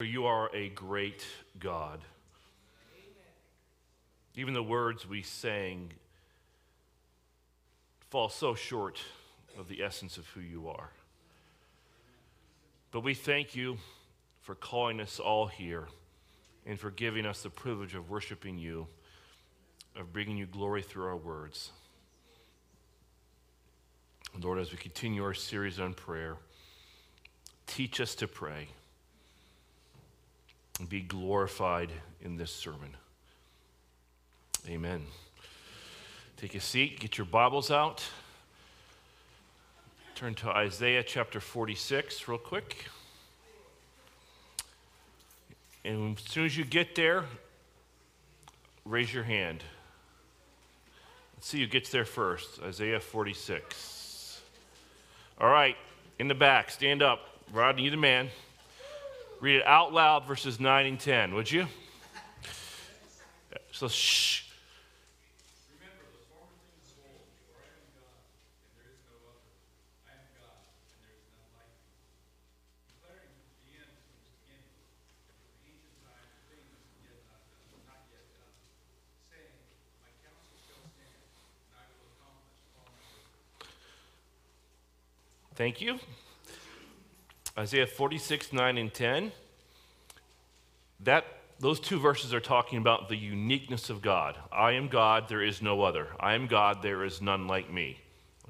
[0.00, 1.26] You are a great
[1.58, 1.98] God.
[4.36, 5.90] Even the words we sang
[8.08, 9.00] fall so short
[9.58, 10.90] of the essence of who you are.
[12.92, 13.78] But we thank you
[14.42, 15.88] for calling us all here
[16.64, 18.86] and for giving us the privilege of worshiping you,
[19.96, 21.72] of bringing you glory through our words.
[24.40, 26.36] Lord, as we continue our series on prayer,
[27.66, 28.68] teach us to pray
[30.86, 31.90] be glorified
[32.20, 32.96] in this sermon.
[34.68, 35.04] Amen.
[36.36, 38.04] Take a seat, get your Bibles out.
[40.14, 42.86] Turn to Isaiah chapter 46 real quick.
[45.84, 47.24] And as soon as you get there,
[48.84, 49.62] raise your hand.
[51.36, 52.60] Let's see who gets there first.
[52.62, 54.40] Isaiah 46.
[55.40, 55.76] All right,
[56.18, 57.20] in the back, stand up.
[57.52, 58.28] Rodney, you the man.
[59.40, 61.66] Read it out loud, verses 9 and 10, would you?
[63.70, 64.42] So, shh.
[85.54, 85.98] Thank you.
[87.58, 89.32] Isaiah 46, 9 and 10.
[91.00, 91.24] That,
[91.58, 94.36] those two verses are talking about the uniqueness of God.
[94.52, 96.06] I am God, there is no other.
[96.20, 97.98] I am God, there is none like me.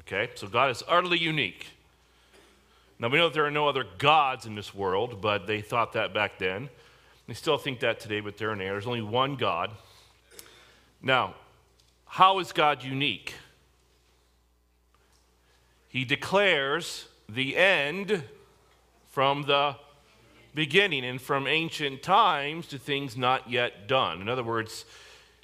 [0.00, 0.28] Okay?
[0.34, 1.68] So God is utterly unique.
[2.98, 5.94] Now we know that there are no other gods in this world, but they thought
[5.94, 6.68] that back then.
[7.26, 8.72] They still think that today, but they're in error.
[8.72, 9.70] There's only one God.
[11.00, 11.34] Now,
[12.04, 13.34] how is God unique?
[15.88, 18.22] He declares the end
[19.18, 19.74] from the
[20.54, 24.20] beginning and from ancient times to things not yet done.
[24.20, 24.84] In other words,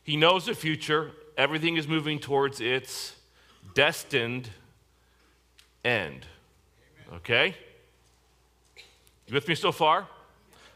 [0.04, 3.16] he knows the future, everything is moving towards its
[3.74, 4.48] destined
[5.84, 6.24] end.
[7.14, 7.56] Okay?
[9.26, 10.06] You with me so far?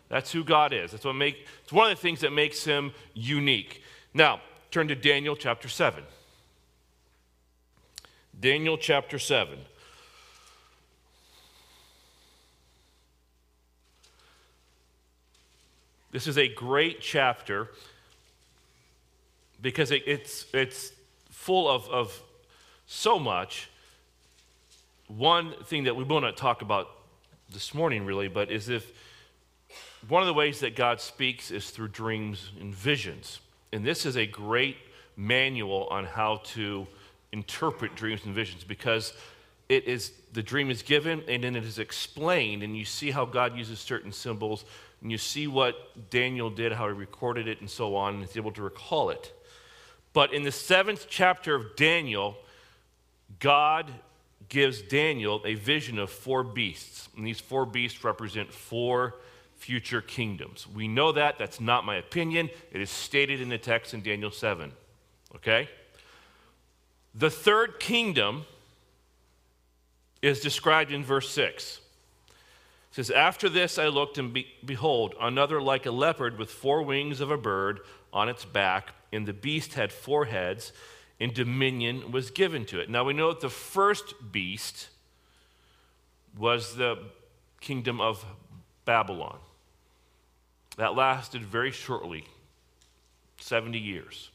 [0.09, 0.91] That's who God is.
[0.91, 3.81] That's what make it's one of the things that makes him unique.
[4.12, 4.41] Now,
[4.73, 6.03] turn to Daniel chapter 7.
[8.41, 9.56] Daniel chapter 7.
[16.19, 17.69] This is a great chapter
[19.62, 20.91] because it, it's, it's
[21.31, 22.20] full of, of
[22.88, 23.70] so much.
[25.06, 26.88] One thing that we will not talk about
[27.53, 28.91] this morning, really, but is if
[30.09, 33.38] one of the ways that God speaks is through dreams and visions.
[33.73, 34.76] And this is a great
[35.17, 36.88] manual on how to
[37.31, 39.12] interpret dreams and visions because
[39.69, 43.25] it is the dream is given and then it is explained and you see how
[43.25, 44.64] God uses certain symbols
[45.03, 48.37] and you see what Daniel did, how he recorded it, and so on, and is
[48.37, 49.33] able to recall it.
[50.12, 52.37] But in the seventh chapter of Daniel,
[53.39, 53.91] God
[54.49, 57.09] gives Daniel a vision of four beasts.
[57.17, 59.15] And these four beasts represent four
[59.56, 60.67] future kingdoms.
[60.67, 61.39] We know that.
[61.39, 62.50] That's not my opinion.
[62.73, 64.73] It is stated in the text in Daniel 7.
[65.37, 65.69] Okay?
[67.15, 68.45] The third kingdom
[70.23, 71.81] is described in verse 6
[73.05, 77.21] says, After this I looked, and be- behold, another like a leopard with four wings
[77.21, 77.81] of a bird
[78.12, 80.73] on its back, and the beast had four heads,
[81.21, 82.91] and dominion was given to it.
[82.91, 84.89] Now we know that the first beast
[86.37, 86.99] was the
[87.61, 88.25] kingdom of
[88.85, 89.39] Babylon.
[90.77, 92.25] That lasted very shortly
[93.41, 94.31] 70 years.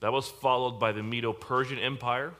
[0.00, 2.34] That was followed by the Medo Persian Empire.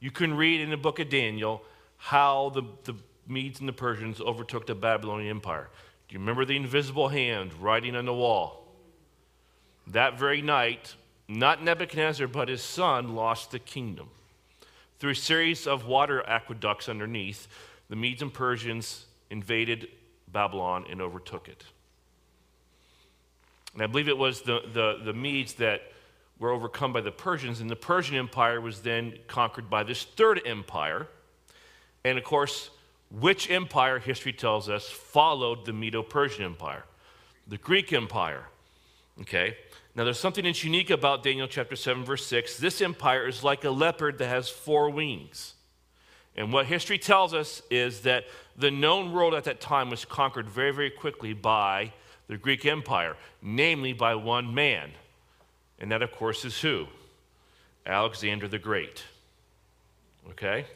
[0.00, 1.62] You can read in the book of Daniel
[1.96, 2.94] how the, the
[3.26, 5.68] Medes and the Persians overtook the Babylonian Empire.
[6.08, 8.66] Do you remember the invisible hand writing on the wall?
[9.88, 10.94] That very night,
[11.28, 14.08] not Nebuchadnezzar, but his son lost the kingdom.
[14.98, 17.48] Through a series of water aqueducts underneath,
[17.88, 19.88] the Medes and Persians invaded
[20.32, 21.64] Babylon and overtook it.
[23.74, 25.82] And I believe it was the, the, the Medes that
[26.38, 30.40] were overcome by the Persians, and the Persian Empire was then conquered by this third
[30.46, 31.08] empire.
[32.04, 32.70] And of course,
[33.10, 36.84] which empire, history tells us, followed the Medo Persian Empire?
[37.46, 38.44] The Greek Empire.
[39.20, 39.56] Okay?
[39.94, 42.58] Now, there's something that's unique about Daniel chapter 7, verse 6.
[42.58, 45.54] This empire is like a leopard that has four wings.
[46.36, 48.24] And what history tells us is that
[48.58, 51.92] the known world at that time was conquered very, very quickly by
[52.28, 54.90] the Greek Empire, namely by one man.
[55.78, 56.88] And that, of course, is who?
[57.86, 59.04] Alexander the Great.
[60.30, 60.66] Okay?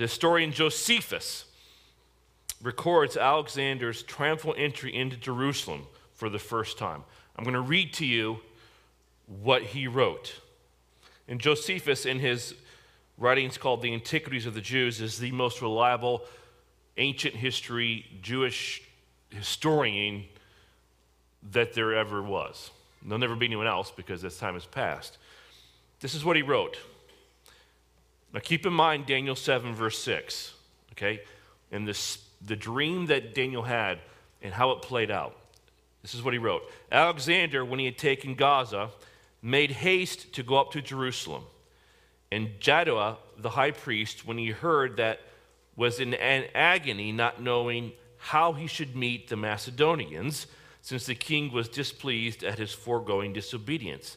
[0.00, 1.44] The historian Josephus
[2.62, 7.04] records Alexander's triumphal entry into Jerusalem for the first time.
[7.36, 8.38] I'm going to read to you
[9.26, 10.40] what he wrote.
[11.28, 12.54] And Josephus, in his
[13.18, 16.22] writings called The Antiquities of the Jews, is the most reliable
[16.96, 18.82] ancient history Jewish
[19.28, 20.24] historian
[21.52, 22.70] that there ever was.
[23.02, 25.18] There'll never be anyone else because this time has passed.
[26.00, 26.78] This is what he wrote.
[28.32, 30.54] Now keep in mind Daniel 7, verse 6,
[30.92, 31.20] okay?
[31.72, 33.98] And this, the dream that Daniel had
[34.42, 35.36] and how it played out.
[36.02, 38.90] This is what he wrote Alexander, when he had taken Gaza,
[39.42, 41.44] made haste to go up to Jerusalem.
[42.32, 45.20] And Jaddua, the high priest, when he heard that,
[45.76, 50.46] was in an agony, not knowing how he should meet the Macedonians,
[50.82, 54.16] since the king was displeased at his foregoing disobedience.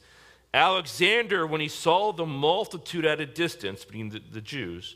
[0.53, 4.95] Alexander, when he saw the multitude at a distance, being the, the Jews,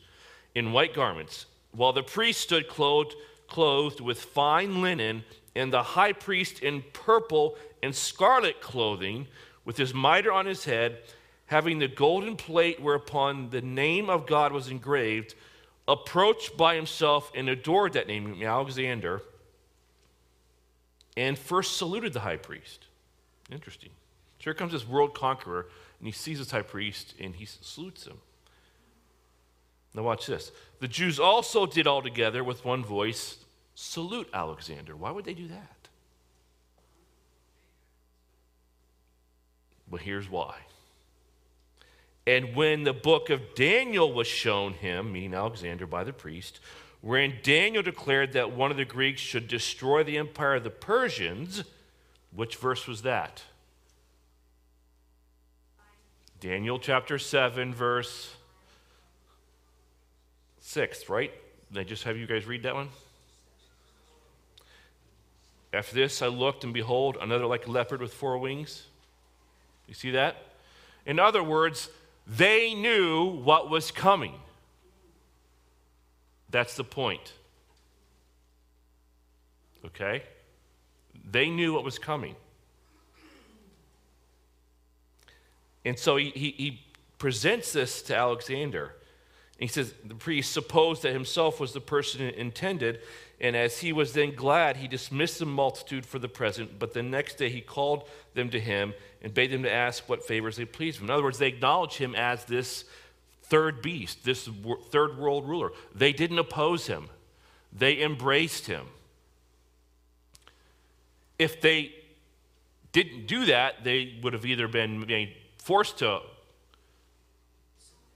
[0.54, 3.16] in white garments, while the priest stood clothed,
[3.48, 5.24] clothed with fine linen,
[5.56, 9.28] and the high priest in purple and scarlet clothing,
[9.66, 11.00] with his mitre on his head,
[11.48, 15.34] having the golden plate whereupon the name of God was engraved,
[15.88, 19.22] approached by himself and adored that name, Alexander,
[21.16, 22.86] and first saluted the high priest.
[23.52, 23.90] Interesting.
[24.40, 25.68] So here comes this world conqueror,
[26.00, 28.18] and he sees this high priest and he salutes him.
[29.94, 30.52] Now, watch this.
[30.80, 33.38] The Jews also did all together with one voice
[33.74, 34.96] salute Alexander.
[34.96, 35.88] Why would they do that?
[39.90, 40.56] Well, here's why.
[42.28, 46.60] And when the book of Daniel was shown him, meaning Alexander by the priest,
[47.02, 51.64] wherein Daniel declared that one of the Greeks should destroy the empire of the Persians,
[52.36, 53.44] which verse was that?
[56.40, 58.32] Daniel chapter 7, verse
[60.60, 61.32] 6, right?
[61.72, 62.90] Did I just have you guys read that one?
[65.74, 68.86] After this, I looked, and behold, another like a leopard with four wings.
[69.88, 70.38] You see that?
[71.08, 71.90] In other words,
[72.28, 74.34] they knew what was coming.
[76.52, 77.34] That's the point.
[79.86, 80.24] Okay?
[81.30, 82.36] They knew what was coming.
[85.88, 86.82] And so he, he, he
[87.18, 88.94] presents this to Alexander.
[89.58, 93.00] He says, The priest supposed that himself was the person intended,
[93.40, 96.78] and as he was then glad, he dismissed the multitude for the present.
[96.78, 100.24] But the next day he called them to him and bade them to ask what
[100.24, 101.06] favors they pleased him.
[101.06, 102.84] In other words, they acknowledge him as this
[103.44, 104.50] third beast, this
[104.90, 105.72] third world ruler.
[105.96, 107.10] They didn't oppose him,
[107.72, 108.88] they embraced him.
[111.40, 111.94] If they
[112.92, 115.06] didn't do that, they would have either been
[115.68, 116.22] forced to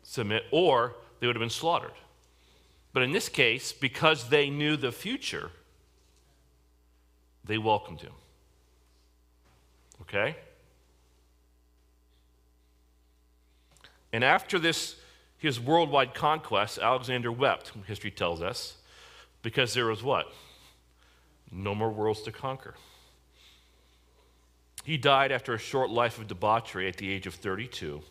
[0.03, 1.91] submit or they would have been slaughtered.
[2.93, 5.51] But in this case, because they knew the future,
[7.43, 8.13] they welcomed him.
[10.03, 10.38] Okay?
[14.13, 14.96] And after this,
[15.38, 18.77] his worldwide conquest, Alexander wept, history tells us,
[19.41, 20.31] because there was what?
[21.51, 22.75] No more worlds to conquer.
[24.83, 28.01] He died after a short life of debauchery at the age of 32.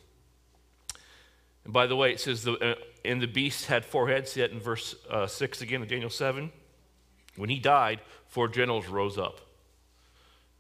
[1.65, 2.75] And by the way, it says, the, uh,
[3.05, 6.51] and the beast had four heads, yet in verse uh, 6 again of Daniel 7.
[7.37, 9.41] When he died, four generals rose up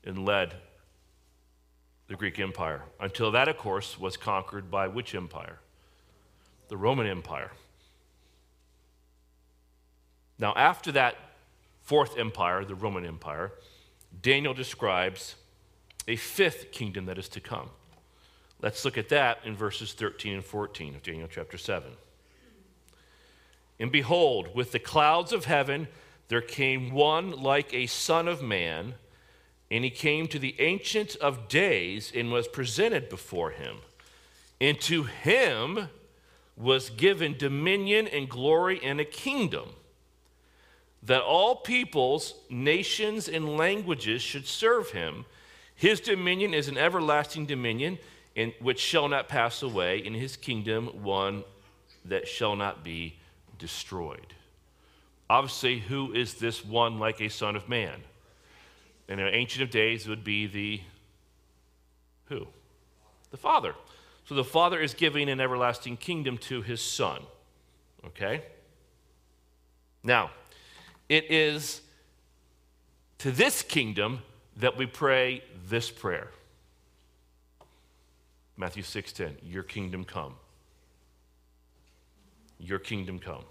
[0.04, 0.54] and led
[2.08, 5.58] the Greek Empire until that, of course, was conquered by which empire?
[6.68, 7.52] The Roman Empire.
[10.38, 11.16] Now, after that
[11.82, 13.52] fourth empire, the Roman Empire,
[14.22, 15.36] Daniel describes
[16.10, 17.70] a fifth kingdom that is to come.
[18.60, 21.90] Let's look at that in verses 13 and 14 of Daniel chapter 7.
[23.78, 25.86] And behold, with the clouds of heaven
[26.28, 28.94] there came one like a son of man,
[29.70, 33.76] and he came to the Ancient of Days and was presented before him.
[34.60, 35.88] And to him
[36.56, 39.70] was given dominion and glory and a kingdom,
[41.02, 45.24] that all peoples, nations, and languages should serve him.
[45.80, 47.98] His dominion is an everlasting dominion
[48.34, 51.42] in, which shall not pass away, in his kingdom one
[52.04, 53.16] that shall not be
[53.58, 54.34] destroyed.
[55.30, 58.02] Obviously, who is this one like a son of man?
[59.08, 60.82] In the ancient of days would be the
[62.26, 62.46] who?
[63.30, 63.74] The Father.
[64.26, 67.22] So the Father is giving an everlasting kingdom to his Son.
[68.04, 68.42] Okay?
[70.04, 70.30] Now,
[71.08, 71.80] it is
[73.16, 74.20] to this kingdom
[74.60, 76.30] that we pray this prayer.
[78.56, 80.36] Matthew 6:10, your kingdom come.
[82.58, 83.44] Your kingdom come.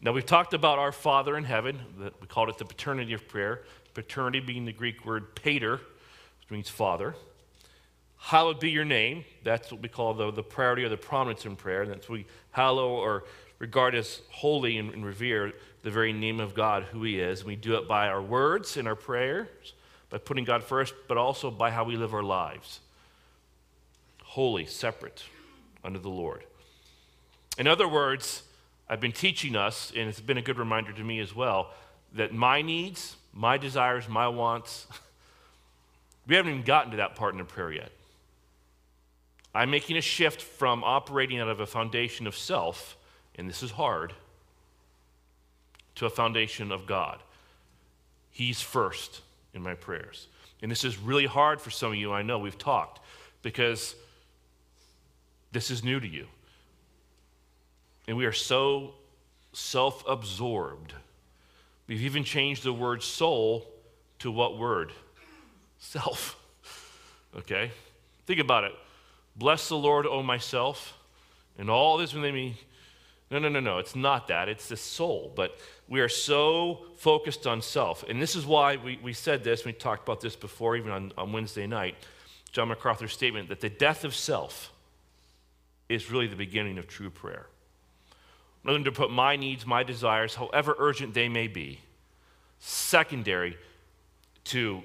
[0.00, 1.78] Now, we've talked about our Father in heaven.
[1.98, 3.62] We called it the paternity of prayer.
[3.92, 7.14] Paternity being the Greek word pater, which means father.
[8.16, 9.24] Hallowed be your name.
[9.44, 11.82] That's what we call the, the priority or the prominence in prayer.
[11.82, 13.24] And That's we hallow or
[13.60, 15.52] regard as holy and, and revere
[15.82, 17.40] the very name of God, who He is.
[17.40, 19.74] And We do it by our words and our prayers,
[20.08, 22.80] by putting God first, but also by how we live our lives.
[24.24, 25.22] Holy, separate
[25.84, 26.44] under the Lord.
[27.58, 28.42] In other words,
[28.88, 31.70] I've been teaching us, and it's been a good reminder to me as well,
[32.14, 34.86] that my needs, my desires, my wants,
[36.26, 37.92] we haven't even gotten to that part in the prayer yet.
[39.54, 42.96] I'm making a shift from operating out of a foundation of self,
[43.40, 44.12] and this is hard,
[45.94, 47.22] to a foundation of God.
[48.30, 49.22] He's first
[49.54, 50.28] in my prayers.
[50.60, 53.00] And this is really hard for some of you, I know, we've talked,
[53.40, 53.94] because
[55.52, 56.26] this is new to you.
[58.06, 58.92] And we are so
[59.54, 60.92] self absorbed.
[61.86, 63.66] We've even changed the word soul
[64.18, 64.92] to what word?
[65.78, 66.38] Self.
[67.34, 67.70] Okay?
[68.26, 68.72] Think about it.
[69.34, 70.98] Bless the Lord, O myself,
[71.58, 72.58] and all this within me.
[73.30, 73.78] No, no, no, no.
[73.78, 74.48] It's not that.
[74.48, 75.32] It's the soul.
[75.34, 75.56] But
[75.88, 78.04] we are so focused on self.
[78.08, 81.12] And this is why we, we said this, we talked about this before, even on,
[81.16, 81.94] on Wednesday night.
[82.50, 84.72] John MacArthur's statement that the death of self
[85.88, 87.46] is really the beginning of true prayer.
[88.64, 91.80] Rather to put my needs, my desires, however urgent they may be,
[92.58, 93.56] secondary
[94.44, 94.82] to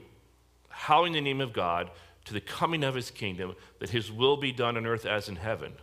[0.70, 1.90] hallowing the name of God,
[2.26, 5.36] to the coming of his kingdom, that his will be done on earth as in
[5.36, 5.74] heaven.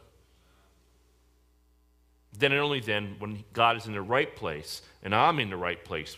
[2.39, 5.57] Then and only then, when God is in the right place and I'm in the
[5.57, 6.17] right place,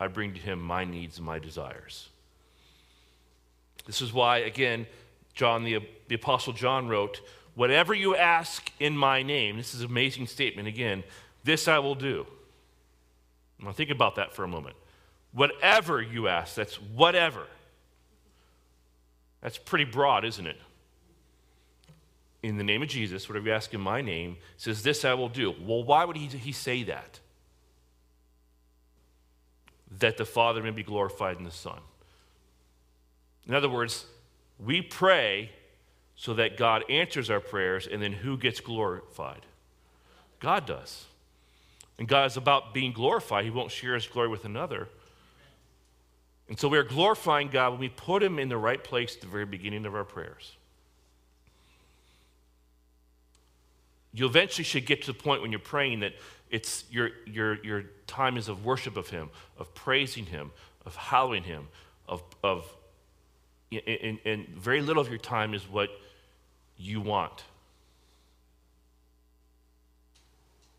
[0.00, 2.08] I bring to him my needs and my desires.
[3.86, 4.86] This is why, again,
[5.34, 5.78] John, the,
[6.08, 7.20] the Apostle John wrote,
[7.54, 11.02] Whatever you ask in my name, this is an amazing statement again,
[11.42, 12.26] this I will do.
[13.60, 14.76] Now think about that for a moment.
[15.32, 17.46] Whatever you ask, that's whatever.
[19.40, 20.56] That's pretty broad, isn't it?
[22.42, 25.28] In the name of Jesus, whatever you ask in my name, says, This I will
[25.28, 25.54] do.
[25.60, 27.18] Well, why would he, he say that?
[29.98, 31.80] That the Father may be glorified in the Son.
[33.48, 34.06] In other words,
[34.58, 35.50] we pray
[36.14, 39.46] so that God answers our prayers, and then who gets glorified?
[40.40, 41.06] God does.
[41.98, 43.44] And God is about being glorified.
[43.44, 44.88] He won't share his glory with another.
[46.48, 49.20] And so we are glorifying God when we put him in the right place at
[49.20, 50.57] the very beginning of our prayers.
[54.12, 56.14] You eventually should get to the point when you're praying that
[56.50, 60.50] it's your, your, your time is of worship of him, of praising him,
[60.86, 61.68] of hallowing him,
[62.08, 62.66] of, of
[63.70, 65.90] and, and very little of your time is what
[66.78, 67.44] you want.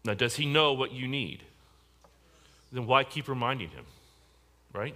[0.03, 1.43] Now, does he know what you need?
[2.71, 3.85] Then why keep reminding him?
[4.73, 4.95] Right?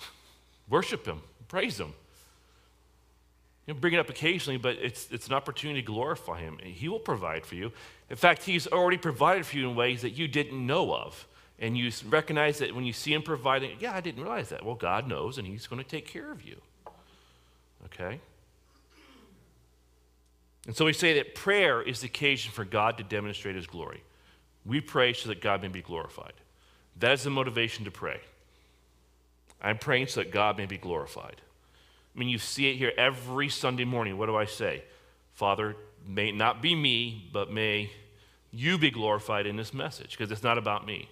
[0.68, 1.94] Worship him, praise him.
[3.68, 6.58] You bring it up occasionally, but it's, it's an opportunity to glorify him.
[6.62, 7.70] He will provide for you.
[8.08, 11.28] In fact, he's already provided for you in ways that you didn't know of.
[11.58, 14.64] And you recognize that when you see him providing, yeah, I didn't realize that.
[14.64, 16.56] Well, God knows, and he's going to take care of you.
[17.84, 18.20] Okay?
[20.66, 24.02] And so we say that prayer is the occasion for God to demonstrate his glory.
[24.64, 26.32] We pray so that God may be glorified.
[26.98, 28.20] That is the motivation to pray.
[29.60, 31.42] I'm praying so that God may be glorified.
[32.18, 34.18] I mean, you see it here every Sunday morning.
[34.18, 34.82] What do I say?
[35.34, 37.92] Father, may not be me, but may
[38.50, 41.08] you be glorified in this message, because it's not about me.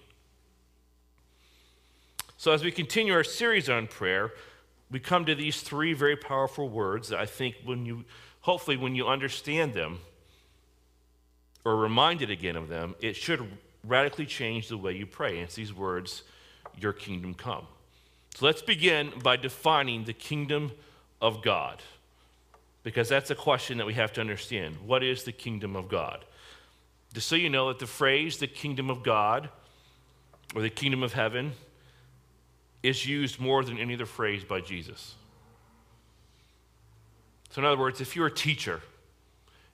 [2.35, 4.33] So, as we continue our series on prayer,
[4.91, 8.03] we come to these three very powerful words that I think when you
[8.41, 9.99] hopefully, when you understand them
[11.63, 13.49] or reminded again of them, it should
[13.85, 15.35] radically change the way you pray.
[15.35, 16.23] And it's these words,
[16.77, 17.65] Your kingdom come.
[18.35, 20.73] So let's begin by defining the kingdom
[21.21, 21.81] of God,
[22.83, 24.77] because that's a question that we have to understand.
[24.85, 26.23] What is the kingdom of God?
[27.13, 29.49] Just so you know that the phrase the kingdom of God
[30.55, 31.53] or the kingdom of heaven
[32.83, 35.15] is used more than any other phrase by Jesus.
[37.49, 38.81] So, in other words, if you're a teacher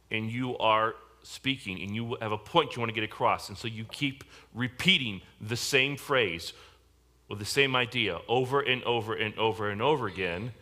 [0.10, 3.58] and you are speaking and you have a point you want to get across, and
[3.58, 4.24] so you keep
[4.54, 6.54] repeating the same phrase
[7.28, 10.54] with the same idea over and over and over and over again,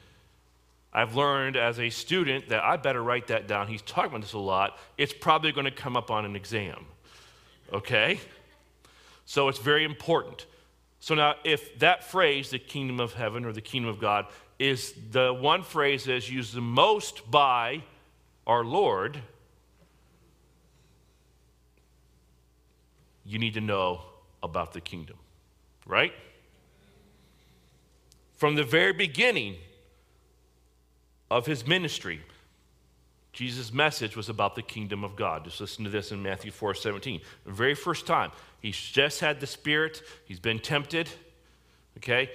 [0.94, 3.68] I've learned as a student that I better write that down.
[3.68, 4.78] He's talking about this a lot.
[4.98, 6.86] It's probably going to come up on an exam.
[7.72, 8.20] Okay?
[9.26, 10.46] So it's very important.
[11.00, 14.28] So now, if that phrase, the kingdom of heaven or the kingdom of God,
[14.60, 17.84] is the one phrase that is used the most by
[18.46, 19.22] our Lord.
[23.32, 24.02] you need to know
[24.44, 25.18] about the kingdom,
[25.86, 26.14] right?
[28.36, 29.56] From the very beginning
[31.32, 32.20] of his ministry,
[33.32, 35.46] Jesus' message was about the kingdom of God.
[35.46, 37.22] Just listen to this in Matthew 4 17.
[37.46, 41.10] The very first time, he's just had the Spirit, he's been tempted,
[41.98, 42.30] okay?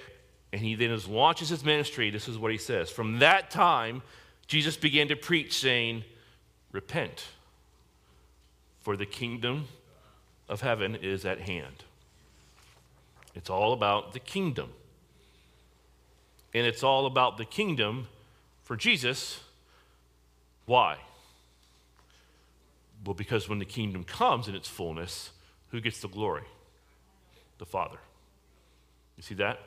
[0.51, 2.09] And he then launches his ministry.
[2.09, 2.89] This is what he says.
[2.89, 4.01] From that time,
[4.47, 6.03] Jesus began to preach, saying,
[6.71, 7.25] Repent,
[8.81, 9.67] for the kingdom
[10.49, 11.83] of heaven is at hand.
[13.35, 14.71] It's all about the kingdom.
[16.55, 18.07] And it's all about the kingdom
[18.67, 19.39] for Jesus
[20.65, 20.97] why?
[23.05, 25.31] Well, because when the kingdom comes in its fullness,
[25.69, 26.43] who gets the glory?
[27.57, 27.99] The Father.
[29.15, 29.59] You see that?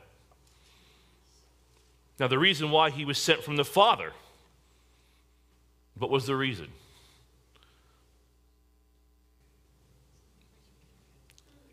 [2.19, 4.13] Now, the reason why he was sent from the Father,
[5.99, 6.69] what was the reason?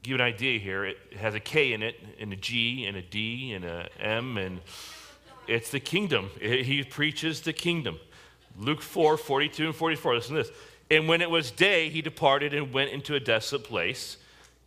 [0.03, 0.85] Give you an idea here.
[0.85, 4.37] It has a K in it, and a G, and a D, and a M,
[4.37, 4.61] and
[5.47, 6.29] it's the kingdom.
[6.39, 7.99] He preaches the kingdom.
[8.57, 10.15] Luke 4 42 and 44.
[10.15, 10.51] Listen to this.
[10.89, 14.17] And when it was day, he departed and went into a desolate place.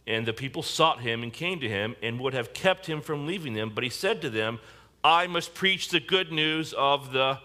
[0.07, 3.27] And the people sought him and came to him and would have kept him from
[3.27, 3.71] leaving them.
[3.75, 4.59] But he said to them,
[5.03, 7.39] I must preach the good news of the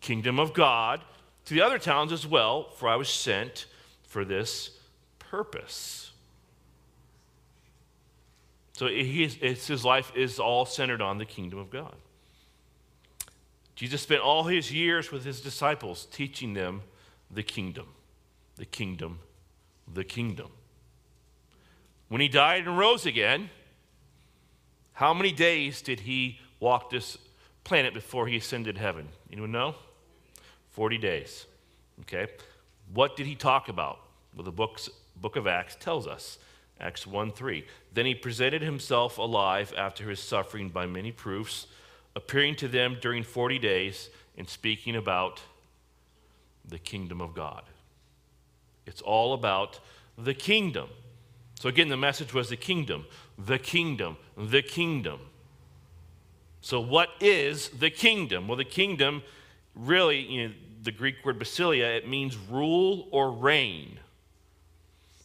[0.00, 1.00] kingdom of God
[1.44, 3.66] to the other towns as well, for I was sent
[4.02, 4.70] for this
[5.18, 6.10] purpose.
[8.72, 11.94] So his life is all centered on the kingdom of God.
[13.78, 16.82] Jesus spent all his years with his disciples teaching them
[17.30, 17.86] the kingdom,
[18.56, 19.20] the kingdom,
[19.94, 20.48] the kingdom.
[22.08, 23.50] When he died and rose again,
[24.94, 27.18] how many days did he walk this
[27.62, 29.10] planet before he ascended heaven?
[29.30, 29.76] Anyone know?
[30.70, 31.46] 40 days.
[32.00, 32.26] Okay.
[32.92, 34.00] What did he talk about?
[34.34, 36.40] Well, the books, book of Acts tells us.
[36.80, 37.64] Acts 1 3.
[37.94, 41.68] Then he presented himself alive after his suffering by many proofs
[42.18, 45.40] appearing to them during 40 days and speaking about
[46.68, 47.62] the kingdom of God.
[48.86, 49.78] It's all about
[50.18, 50.88] the kingdom.
[51.60, 53.06] So, again, the message was the kingdom,
[53.38, 55.20] the kingdom, the kingdom.
[56.60, 58.48] So, what is the kingdom?
[58.48, 59.22] Well, the kingdom
[59.76, 64.00] really, you know, the Greek word basileia, it means rule or reign.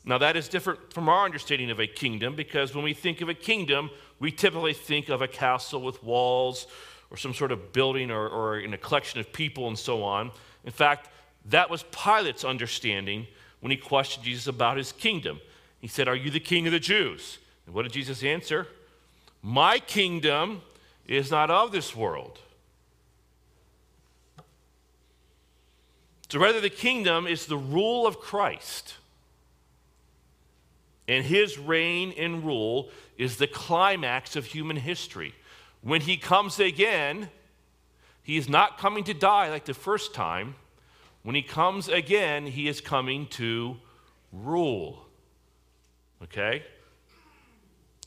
[0.06, 3.30] Now, that is different from our understanding of a kingdom because when we think of
[3.30, 3.90] a kingdom,
[4.24, 6.66] we typically think of a castle with walls
[7.12, 10.32] or some sort of building or, or in a collection of people and so on.
[10.64, 11.10] In fact,
[11.50, 13.28] that was Pilate's understanding
[13.60, 15.42] when he questioned Jesus about his kingdom.
[15.82, 17.40] He said, Are you the king of the Jews?
[17.66, 18.66] And what did Jesus answer?
[19.42, 20.62] My kingdom
[21.06, 22.40] is not of this world.
[26.30, 28.94] So, rather, the kingdom is the rule of Christ.
[31.10, 35.34] And his reign and rule is the climax of human history.
[35.82, 37.30] When he comes again,
[38.22, 40.56] he is not coming to die like the first time.
[41.24, 43.78] When he comes again, he is coming to
[44.32, 45.06] rule.
[46.24, 46.64] Okay?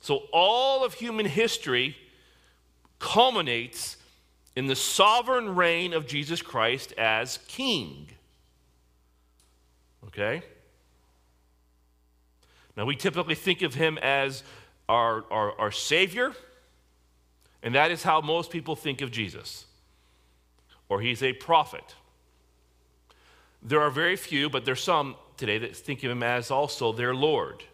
[0.01, 1.97] So all of human history
[2.99, 3.97] culminates
[4.55, 8.09] in the sovereign reign of Jesus Christ as king.
[10.07, 10.43] Okay?
[12.77, 14.43] Now, we typically think of him as
[14.89, 16.33] our, our, our Savior,
[17.63, 19.67] and that is how most people think of Jesus.
[20.89, 21.95] Or he's a prophet.
[23.63, 27.15] There are very few, but there's some today that think of him as also their
[27.15, 27.65] Lord.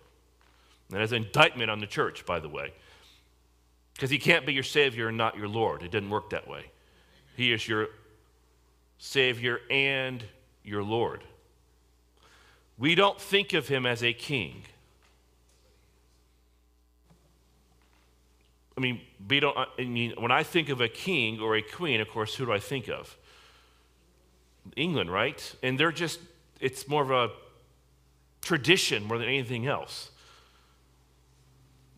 [0.88, 2.72] And that is an indictment on the church, by the way.
[3.94, 5.82] Because he can't be your Savior and not your Lord.
[5.82, 6.64] It didn't work that way.
[7.36, 7.88] He is your
[8.98, 10.24] Savior and
[10.64, 11.24] your Lord.
[12.78, 14.62] We don't think of him as a king.
[18.82, 22.08] Mean, we uh, I mean, when I think of a king or a queen, of
[22.08, 23.16] course, who do I think of?
[24.76, 25.54] England, right?
[25.62, 26.20] And they're just,
[26.60, 27.30] it's more of a
[28.40, 30.10] tradition more than anything else.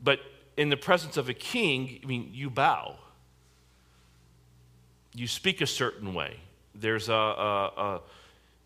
[0.02, 0.20] But
[0.56, 2.96] in the presence of a king, I mean, you bow.
[5.14, 6.36] You speak a certain way.
[6.74, 8.00] There's a, a, a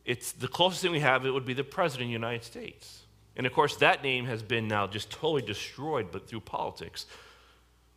[0.04, 3.02] it's the closest thing we have, it would be the President of the United States.
[3.36, 7.06] And of course, that name has been now just totally destroyed, but through politics.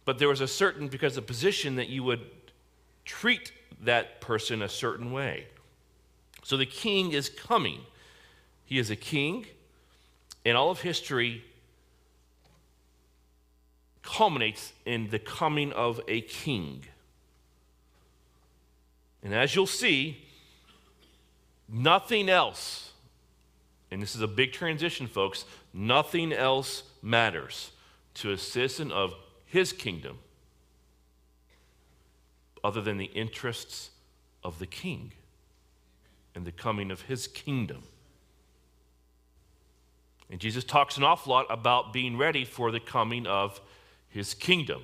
[0.05, 2.21] But there was a certain, because of position, that you would
[3.05, 5.47] treat that person a certain way.
[6.43, 7.81] So the king is coming.
[8.65, 9.45] He is a king,
[10.45, 11.43] and all of history
[14.01, 16.83] culminates in the coming of a king.
[19.23, 20.25] And as you'll see,
[21.69, 22.91] nothing else,
[23.91, 27.71] and this is a big transition, folks, nothing else matters
[28.15, 29.13] to a citizen of
[29.51, 30.17] his kingdom
[32.63, 33.89] other than the interests
[34.43, 35.11] of the king
[36.33, 37.83] and the coming of his kingdom.
[40.29, 43.59] And Jesus talks an awful lot about being ready for the coming of
[44.07, 44.81] his kingdom.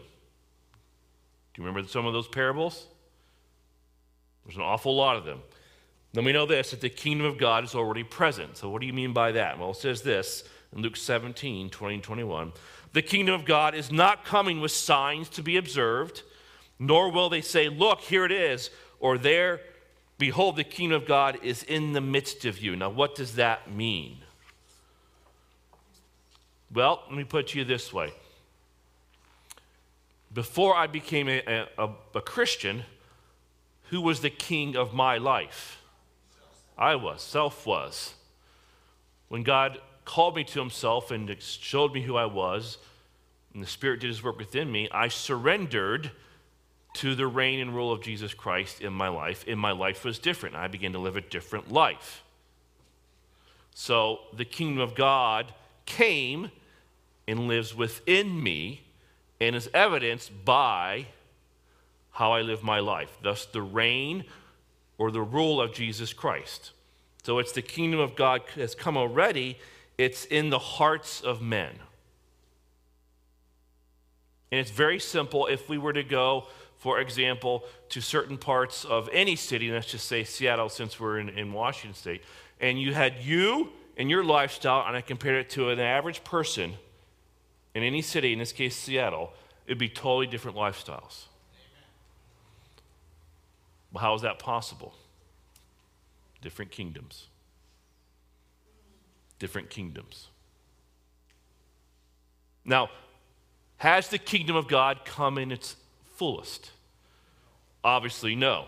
[1.53, 2.87] Do you remember some of those parables?
[4.45, 5.41] There's an awful lot of them.
[6.11, 8.57] Then we know this that the kingdom of God is already present.
[8.57, 9.57] So, what do you mean by that?
[9.59, 10.43] Well, it says this
[10.75, 12.51] in Luke 17 20 and 21.
[12.93, 16.23] The kingdom of God is not coming with signs to be observed,
[16.79, 18.69] nor will they say, Look, here it is,
[18.99, 19.61] or there,
[20.17, 22.75] behold, the kingdom of God is in the midst of you.
[22.75, 24.19] Now, what does that mean?
[26.73, 28.11] Well, let me put you this way.
[30.33, 32.83] Before I became a, a, a Christian,
[33.89, 35.81] who was the king of my life?
[36.77, 38.13] I was, self was.
[39.29, 42.77] When God called me to himself and showed me who I was,
[43.53, 46.11] and the Spirit did his work within me, I surrendered
[46.93, 50.17] to the reign and rule of Jesus Christ in my life, and my life was
[50.17, 50.55] different.
[50.55, 52.23] I began to live a different life.
[53.75, 55.53] So the kingdom of God
[55.85, 56.51] came
[57.27, 58.83] and lives within me
[59.41, 61.07] and is evidenced by
[62.11, 63.17] how I live my life.
[63.21, 64.23] Thus, the reign
[64.97, 66.71] or the rule of Jesus Christ.
[67.23, 69.57] So it's the kingdom of God has come already,
[69.97, 71.71] it's in the hearts of men.
[74.51, 75.47] And it's very simple.
[75.47, 80.07] If we were to go, for example, to certain parts of any city, let's just
[80.07, 82.21] say Seattle, since we're in, in Washington State,
[82.59, 86.73] and you had you and your lifestyle, and I compared it to an average person
[87.73, 89.33] in any city, in this case Seattle,
[89.65, 91.25] it'd be totally different lifestyles.
[93.91, 94.93] Well, how is that possible?
[96.41, 97.27] Different kingdoms.
[99.39, 100.27] Different kingdoms.
[102.65, 102.89] Now,
[103.77, 105.75] has the kingdom of God come in its
[106.15, 106.71] fullest?
[107.83, 108.65] Obviously, no.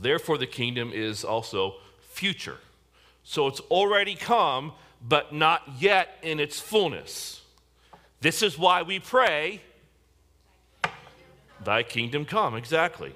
[0.00, 2.58] Therefore, the kingdom is also future.
[3.22, 4.72] So it's already come,
[5.06, 7.42] but not yet in its fullness.
[8.20, 9.60] This is why we pray,
[11.64, 12.54] Thy kingdom come.
[12.54, 13.12] Exactly.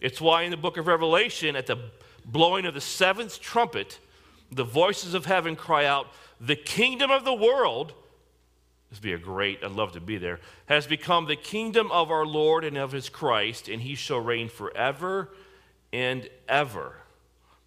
[0.00, 1.76] It's why in the book of Revelation, at the
[2.24, 3.98] blowing of the seventh trumpet,
[4.54, 6.06] the voices of heaven cry out,
[6.40, 7.92] The kingdom of the world,
[8.88, 12.10] this would be a great, I'd love to be there, has become the kingdom of
[12.10, 15.30] our Lord and of his Christ, and he shall reign forever
[15.92, 16.96] and ever.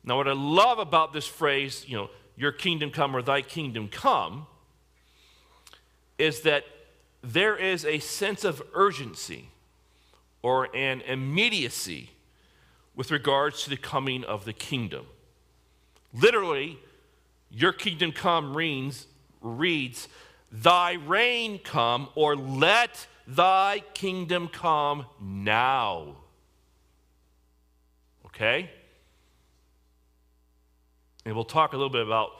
[0.03, 3.89] Now, what I love about this phrase, you know, your kingdom come or thy kingdom
[3.89, 4.47] come,
[6.17, 6.63] is that
[7.21, 9.49] there is a sense of urgency
[10.41, 12.11] or an immediacy
[12.95, 15.05] with regards to the coming of the kingdom.
[16.13, 16.79] Literally,
[17.49, 20.07] your kingdom come reads,
[20.51, 26.15] Thy reign come, or let thy kingdom come now.
[28.27, 28.69] Okay?
[31.25, 32.31] And we'll talk a little bit about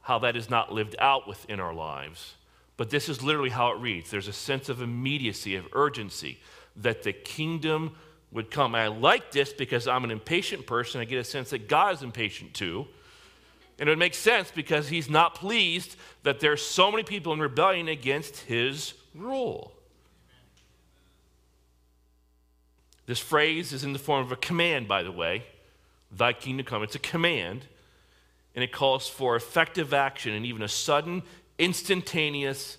[0.00, 2.34] how that is not lived out within our lives.
[2.76, 4.10] But this is literally how it reads.
[4.10, 6.40] There's a sense of immediacy, of urgency,
[6.76, 7.96] that the kingdom
[8.36, 8.74] would come.
[8.74, 11.00] I like this because I'm an impatient person.
[11.00, 12.86] I get a sense that God is impatient too.
[13.78, 17.40] And it would make sense because he's not pleased that there's so many people in
[17.40, 19.72] rebellion against his rule.
[23.06, 25.44] This phrase is in the form of a command, by the way.
[26.12, 26.82] Thy kingdom come.
[26.82, 27.66] It's a command,
[28.54, 31.22] and it calls for effective action and even a sudden,
[31.58, 32.78] instantaneous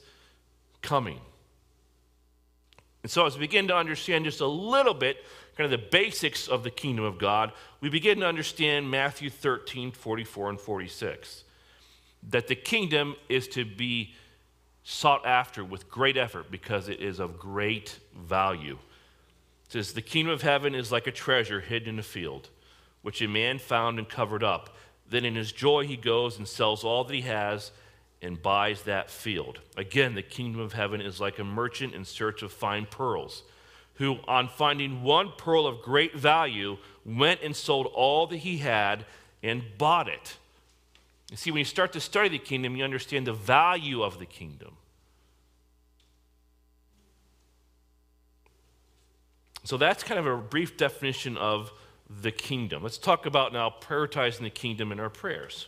[0.81, 1.19] coming.
[3.03, 5.23] And so, as we begin to understand just a little bit
[5.57, 9.91] kind of the basics of the kingdom of God, we begin to understand Matthew 13,
[9.91, 11.43] 44, and 46.
[12.29, 14.13] That the kingdom is to be
[14.83, 18.77] sought after with great effort because it is of great value.
[19.65, 22.49] It says, The kingdom of heaven is like a treasure hidden in a field,
[23.01, 24.75] which a man found and covered up.
[25.09, 27.71] Then in his joy he goes and sells all that he has
[28.21, 29.59] and buys that field.
[29.75, 33.43] Again, the kingdom of heaven is like a merchant in search of fine pearls
[33.97, 39.05] who, on finding one pearl of great value, went and sold all that he had
[39.43, 40.37] and bought it.
[41.31, 44.25] You see, when you start to study the kingdom, you understand the value of the
[44.25, 44.77] kingdom.
[49.63, 51.73] So that's kind of a brief definition of
[52.21, 52.83] the kingdom.
[52.83, 55.67] Let's talk about now prioritizing the kingdom in our prayers.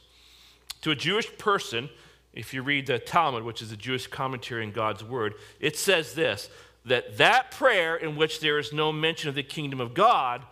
[0.83, 1.89] To a Jewish person,
[2.33, 6.13] if you read the Talmud, which is a Jewish commentary in God's word, it says
[6.13, 6.49] this
[6.85, 10.43] that that prayer in which there is no mention of the kingdom of God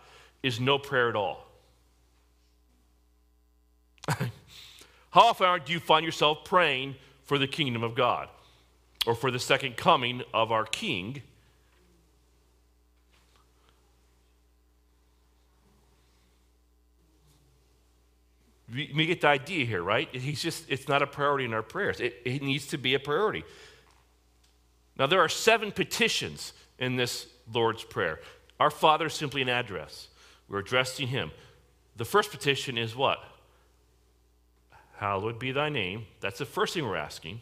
[0.42, 1.46] is no prayer at all.
[4.08, 8.28] How often do you find yourself praying for the kingdom of God?
[9.08, 11.22] or for the second coming of our King.
[18.70, 20.14] We, get the idea here, right?
[20.14, 22.00] He's just, it's not a priority in our prayers.
[22.00, 23.44] It, it needs to be a priority.
[24.98, 28.20] Now, there are seven petitions in this Lord's Prayer.
[28.58, 30.08] Our Father is simply an address.
[30.48, 31.30] We're addressing Him.
[31.96, 33.18] The first petition is what?
[34.96, 36.06] Hallowed be thy name.
[36.20, 37.40] That's the first thing we're asking.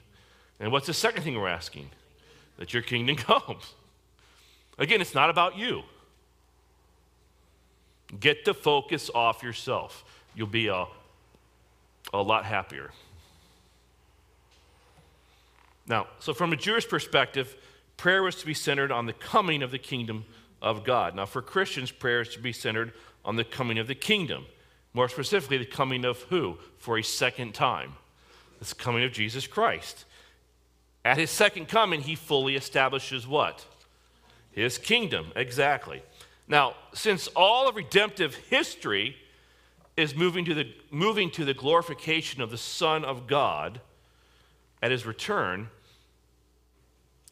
[0.60, 1.90] And what's the second thing we're asking?
[2.58, 3.72] That your kingdom comes.
[4.78, 5.82] Again, it's not about you.
[8.20, 10.04] Get the focus off yourself.
[10.34, 10.84] You'll be a,
[12.12, 12.90] a lot happier.
[15.88, 17.56] Now, so from a Jewish perspective,
[17.96, 20.24] prayer was to be centered on the coming of the kingdom
[20.60, 21.14] of God.
[21.14, 22.92] Now, for Christians, prayer is to be centered
[23.24, 24.46] on the coming of the kingdom.
[24.94, 26.58] More specifically, the coming of who?
[26.78, 27.94] For a second time.
[28.60, 30.04] It's the coming of Jesus Christ.
[31.04, 33.64] At his second coming, he fully establishes what?
[34.50, 36.02] His kingdom, exactly.
[36.48, 39.16] Now, since all of redemptive history
[39.96, 43.80] is moving to the, moving to the glorification of the Son of God
[44.82, 45.68] at his return,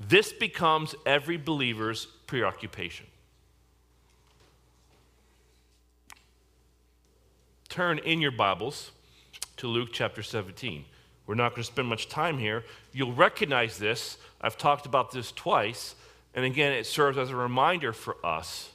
[0.00, 3.06] this becomes every believer's preoccupation.
[7.68, 8.90] Turn in your Bibles
[9.56, 10.84] to Luke chapter 17.
[11.26, 12.64] We're not going to spend much time here.
[12.92, 14.18] You'll recognize this.
[14.40, 15.94] I've talked about this twice.
[16.34, 18.70] And again, it serves as a reminder for us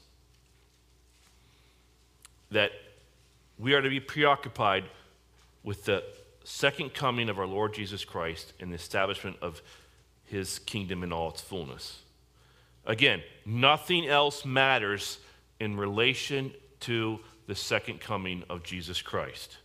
[2.51, 2.71] that
[3.58, 4.86] we are to be preoccupied
[5.63, 6.03] with the
[6.43, 9.62] second coming of our Lord Jesus Christ and the establishment of
[10.30, 12.02] his kingdom in all its fullness.
[12.86, 15.20] Again, nothing else matters
[15.60, 19.58] in relation to the second coming of Jesus Christ.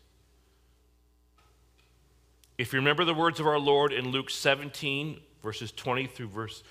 [2.57, 6.62] If you remember the words of our Lord in Luke 17, verses 20 through verse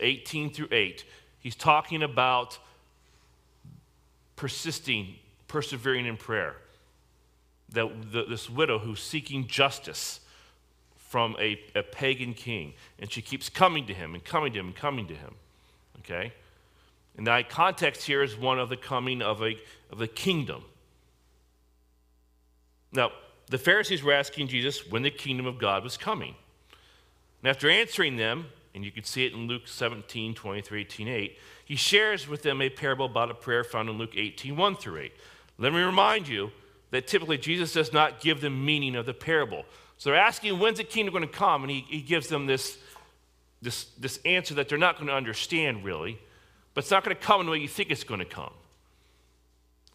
[0.00, 1.04] 18 through 8,
[1.40, 2.58] he's talking about
[4.36, 5.16] persisting,
[5.48, 6.56] persevering in prayer.
[7.70, 10.20] That this widow who's seeking justice
[11.12, 14.68] from a, a pagan king, and she keeps coming to him and coming to him
[14.68, 15.34] and coming to him.
[15.98, 16.32] Okay?
[17.18, 19.58] And the context here is one of the coming of a,
[19.90, 20.64] of a kingdom.
[22.92, 23.10] Now,
[23.48, 26.34] the Pharisees were asking Jesus when the kingdom of God was coming.
[27.42, 31.38] And after answering them, and you can see it in Luke 17, 23, 18, 8,
[31.66, 35.00] he shares with them a parable about a prayer found in Luke 18, 1 through
[35.00, 35.12] 8.
[35.58, 36.52] Let me remind you
[36.90, 39.66] that typically Jesus does not give the meaning of the parable.
[40.02, 41.62] So they're asking, when's the kingdom going to come?
[41.62, 42.76] And he, he gives them this,
[43.62, 46.18] this, this answer that they're not going to understand really,
[46.74, 48.52] but it's not going to come in the way you think it's going to come.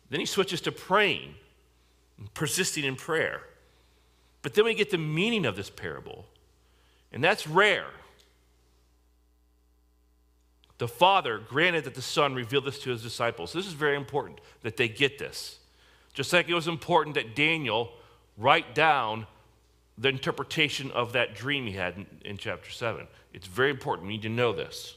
[0.10, 1.36] Then he switches to praying
[2.34, 3.41] persisting in prayer.
[4.43, 6.24] But then we get the meaning of this parable,
[7.12, 7.88] and that's rare.
[10.78, 13.52] The Father granted that the Son revealed this to his disciples.
[13.52, 15.60] This is very important that they get this.
[16.13, 17.91] Just like it was important that Daniel
[18.38, 19.28] write down
[19.98, 23.08] the interpretation of that dream he had in, in chapter 7.
[23.34, 24.08] It's very important.
[24.08, 24.96] We need to know this.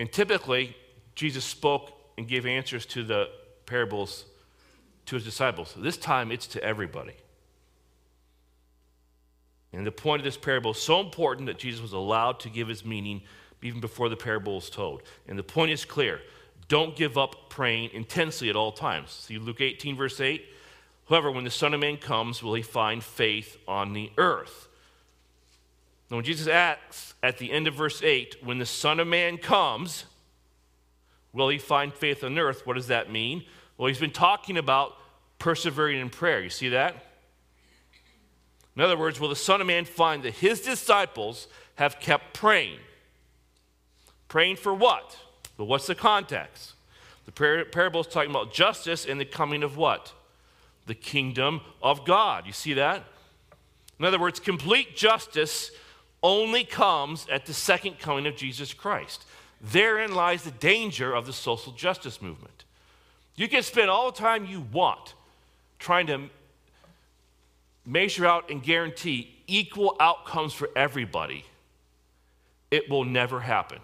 [0.00, 0.76] And typically,
[1.14, 3.28] Jesus spoke and gave answers to the
[3.66, 4.24] parables
[5.06, 5.74] to his disciples.
[5.76, 7.14] This time it's to everybody.
[9.72, 12.68] And the point of this parable is so important that Jesus was allowed to give
[12.68, 13.22] his meaning
[13.62, 15.02] even before the parable was told.
[15.26, 16.20] And the point is clear
[16.68, 19.10] don't give up praying intensely at all times.
[19.10, 20.44] See Luke 18, verse 8?
[21.08, 24.68] However, when the Son of Man comes, will he find faith on the earth?
[26.10, 29.38] Now, when Jesus asks at the end of verse 8, when the Son of Man
[29.38, 30.04] comes,
[31.32, 32.66] Will he find faith on earth?
[32.66, 33.44] What does that mean?
[33.76, 34.96] Well, he's been talking about
[35.38, 36.40] persevering in prayer.
[36.40, 36.96] You see that?
[38.74, 42.78] In other words, will the Son of Man find that his disciples have kept praying?
[44.28, 45.16] Praying for what?
[45.56, 46.74] But what's the context?
[47.26, 50.12] The parable is talking about justice and the coming of what?
[50.88, 52.46] The kingdom of God.
[52.46, 53.04] You see that?
[53.98, 55.70] In other words, complete justice
[56.22, 59.26] only comes at the second coming of Jesus Christ.
[59.60, 62.64] Therein lies the danger of the social justice movement.
[63.36, 65.14] You can spend all the time you want
[65.78, 66.28] trying to
[67.84, 71.44] measure out and guarantee equal outcomes for everybody.
[72.70, 73.78] It will never happen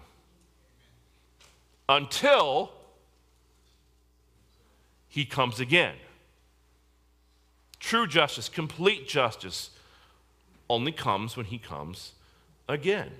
[1.87, 2.71] until
[5.07, 5.95] he comes again.
[7.85, 9.69] True justice, complete justice,
[10.69, 12.13] only comes when he comes
[12.67, 13.11] again.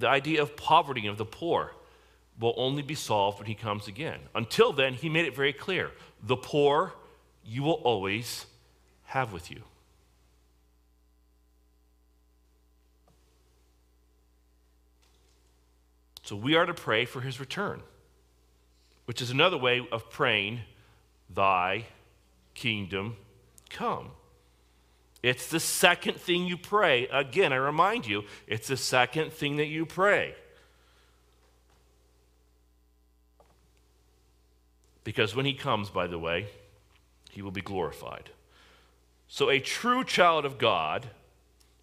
[0.00, 1.72] the idea of poverty of the poor
[2.40, 4.18] will only be solved when he comes again.
[4.34, 5.90] Until then, he made it very clear
[6.22, 6.94] the poor
[7.44, 8.46] you will always
[9.04, 9.62] have with you.
[16.22, 17.82] So we are to pray for his return,
[19.04, 20.60] which is another way of praying,
[21.34, 21.86] Thy
[22.54, 23.16] kingdom
[23.68, 24.10] come.
[25.22, 27.06] It's the second thing you pray.
[27.08, 30.34] Again, I remind you, it's the second thing that you pray.
[35.04, 36.48] Because when he comes, by the way,
[37.30, 38.30] he will be glorified.
[39.28, 41.06] So, a true child of God,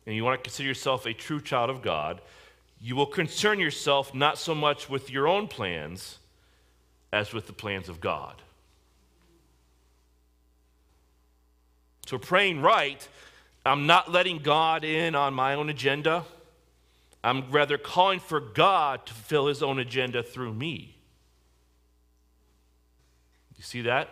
[0.06, 2.22] and you want to consider yourself a true child of God,
[2.80, 6.20] you will concern yourself not so much with your own plans
[7.12, 8.42] as with the plans of God.
[12.08, 13.06] So, praying right,
[13.66, 16.24] I'm not letting God in on my own agenda.
[17.24, 20.96] I'm rather calling for God to fulfill his own agenda through me.
[23.58, 24.10] You see that?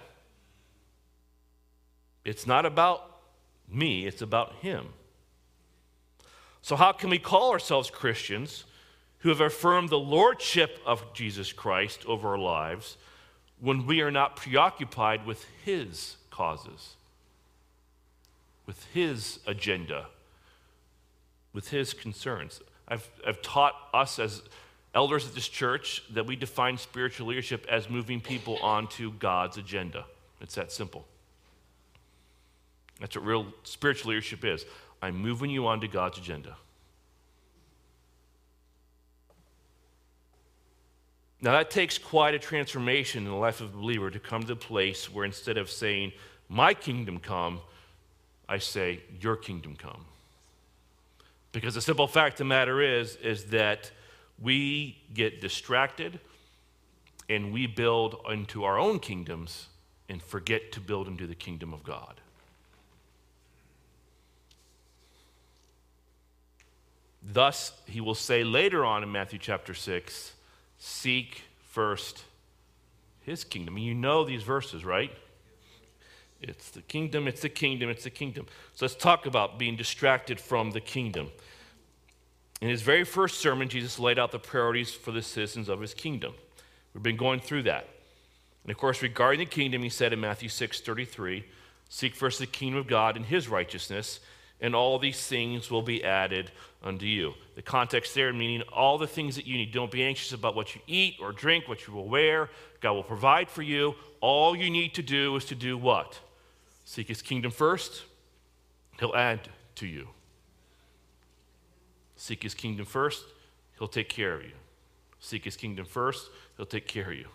[2.26, 3.20] It's not about
[3.70, 4.88] me, it's about him.
[6.62, 8.66] So, how can we call ourselves Christians
[9.20, 12.98] who have affirmed the lordship of Jesus Christ over our lives
[13.60, 16.96] when we are not preoccupied with His causes,
[18.66, 20.08] with His agenda,
[21.54, 22.62] with His concerns?
[22.88, 24.42] I've, I've taught us as
[24.94, 30.06] elders at this church that we define spiritual leadership as moving people onto God's agenda.
[30.42, 31.06] It's that simple.
[33.00, 34.66] That's what real spiritual leadership is.
[35.02, 36.56] I'm moving you onto God's agenda.
[41.42, 44.54] Now, that takes quite a transformation in the life of a believer to come to
[44.54, 46.14] a place where instead of saying,
[46.48, 47.60] My kingdom come,
[48.48, 50.06] I say, Your kingdom come.
[51.52, 53.92] Because the simple fact of the matter is, is that
[54.42, 56.20] we get distracted
[57.30, 59.68] and we build into our own kingdoms
[60.10, 62.20] and forget to build into the kingdom of God.
[67.24, 70.34] Thus, he will say later on in Matthew chapter 6
[70.78, 72.24] seek first
[73.22, 73.78] his kingdom.
[73.78, 75.12] You know these verses, right?
[76.42, 78.46] It's the kingdom, it's the kingdom, it's the kingdom.
[78.74, 81.32] So let's talk about being distracted from the kingdom.
[82.62, 85.94] In his very first sermon, Jesus laid out the priorities for the citizens of his
[85.94, 86.34] kingdom.
[86.94, 87.88] We've been going through that.
[88.64, 91.46] And of course, regarding the kingdom, he said in Matthew 6 33,
[91.90, 94.20] Seek first the kingdom of God and his righteousness,
[94.60, 97.34] and all these things will be added unto you.
[97.56, 99.72] The context there meaning all the things that you need.
[99.72, 102.50] Don't be anxious about what you eat or drink, what you will wear.
[102.82, 103.96] God will provide for you.
[104.22, 106.20] All you need to do is to do what?
[106.86, 108.04] Seek his kingdom first,
[109.00, 110.08] he'll add to you.
[112.16, 113.26] Seek his kingdom first,
[113.78, 114.54] he'll take care of you.
[115.20, 117.28] Seek his kingdom first, he'll take care of you.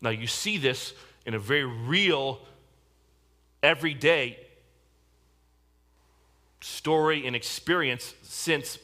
[0.00, 0.94] Now, you see this
[1.26, 2.40] in a very real,
[3.62, 4.38] everyday
[6.60, 8.78] story and experience since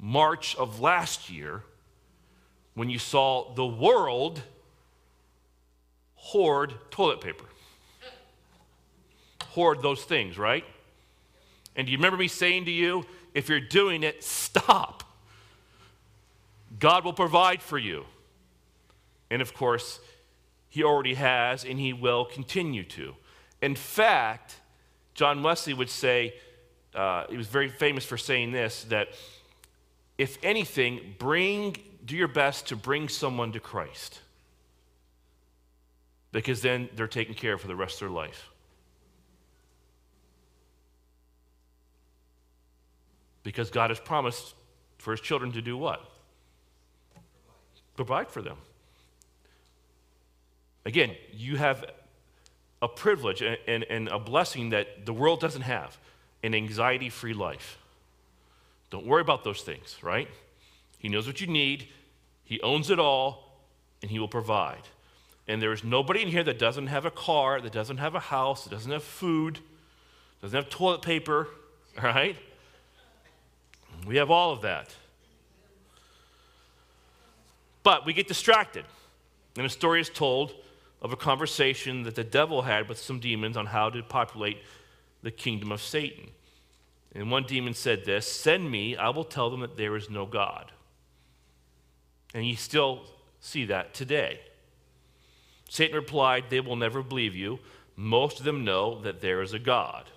[0.00, 1.62] March of last year
[2.74, 4.42] when you saw the world
[6.16, 7.44] hoard toilet paper.
[9.56, 10.64] Hoard those things, right?
[11.76, 15.02] And do you remember me saying to you, if you're doing it, stop.
[16.78, 18.04] God will provide for you.
[19.30, 19.98] And of course,
[20.68, 23.14] He already has, and He will continue to.
[23.62, 24.56] In fact,
[25.14, 26.34] John Wesley would say,
[26.94, 29.08] uh, he was very famous for saying this that
[30.18, 34.20] if anything, bring, do your best to bring someone to Christ.
[36.30, 38.50] Because then they're taken care of for the rest of their life.
[43.46, 44.56] Because God has promised
[44.98, 46.04] for his children to do what?
[47.94, 48.56] Provide for them.
[50.84, 51.84] Again, you have
[52.82, 55.96] a privilege and, and, and a blessing that the world doesn't have
[56.42, 57.78] an anxiety free life.
[58.90, 60.26] Don't worry about those things, right?
[60.98, 61.86] He knows what you need,
[62.42, 63.60] He owns it all,
[64.02, 64.88] and He will provide.
[65.46, 68.20] And there is nobody in here that doesn't have a car, that doesn't have a
[68.20, 69.60] house, that doesn't have food,
[70.42, 71.46] doesn't have toilet paper,
[72.02, 72.36] right?
[74.06, 74.94] We have all of that.
[77.82, 78.84] But we get distracted.
[79.56, 80.54] And a story is told
[81.02, 84.58] of a conversation that the devil had with some demons on how to populate
[85.22, 86.28] the kingdom of Satan.
[87.14, 90.26] And one demon said this Send me, I will tell them that there is no
[90.26, 90.70] God.
[92.34, 93.02] And you still
[93.40, 94.40] see that today.
[95.68, 97.58] Satan replied, They will never believe you.
[97.96, 100.10] Most of them know that there is a God.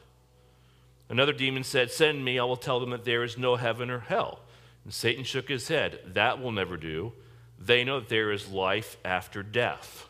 [1.09, 3.99] Another demon said, Send me, I will tell them that there is no heaven or
[3.99, 4.39] hell.
[4.83, 5.99] And Satan shook his head.
[6.05, 7.13] That will never do.
[7.59, 10.07] They know that there is life after death.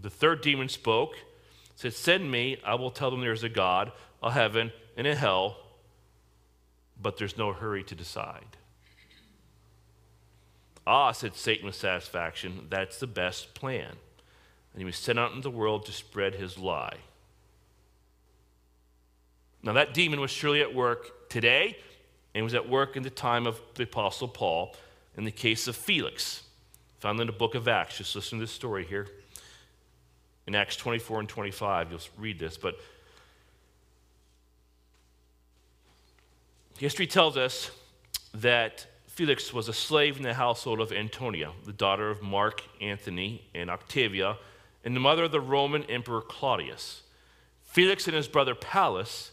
[0.00, 1.16] The third demon spoke
[1.76, 3.92] said, Send me, I will tell them there's a God,
[4.22, 5.56] a heaven, and a hell,
[7.00, 8.56] but there's no hurry to decide.
[10.86, 13.96] Ah, said Satan with satisfaction, that's the best plan.
[14.72, 16.98] And he was sent out into the world to spread his lie.
[19.62, 21.76] Now, that demon was surely at work today
[22.34, 24.74] and was at work in the time of the Apostle Paul
[25.16, 26.44] in the case of Felix,
[26.98, 27.98] found in the book of Acts.
[27.98, 29.06] Just listen to this story here.
[30.46, 32.78] In Acts 24 and 25, you'll read this, but
[36.78, 37.70] history tells us
[38.32, 43.42] that Felix was a slave in the household of Antonia, the daughter of Mark Antony
[43.54, 44.38] and Octavia,
[44.84, 47.02] and the mother of the Roman Emperor Claudius.
[47.62, 49.32] Felix and his brother Pallas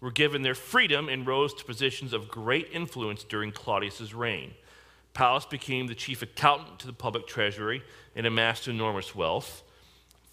[0.00, 4.54] were given their freedom and rose to positions of great influence during Claudius's reign.
[5.14, 7.82] Pallas became the chief accountant to the public treasury
[8.14, 9.62] and amassed enormous wealth.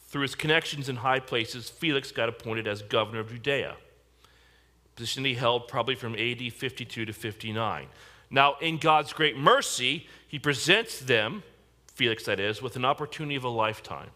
[0.08, 5.24] Through his connections in high places, Felix got appointed as governor of Judea, a position
[5.24, 7.88] he held probably from AD 52 to 59.
[8.30, 11.44] Now, in God's great mercy, he presents them,
[11.94, 14.10] Felix that is, with an opportunity of a lifetime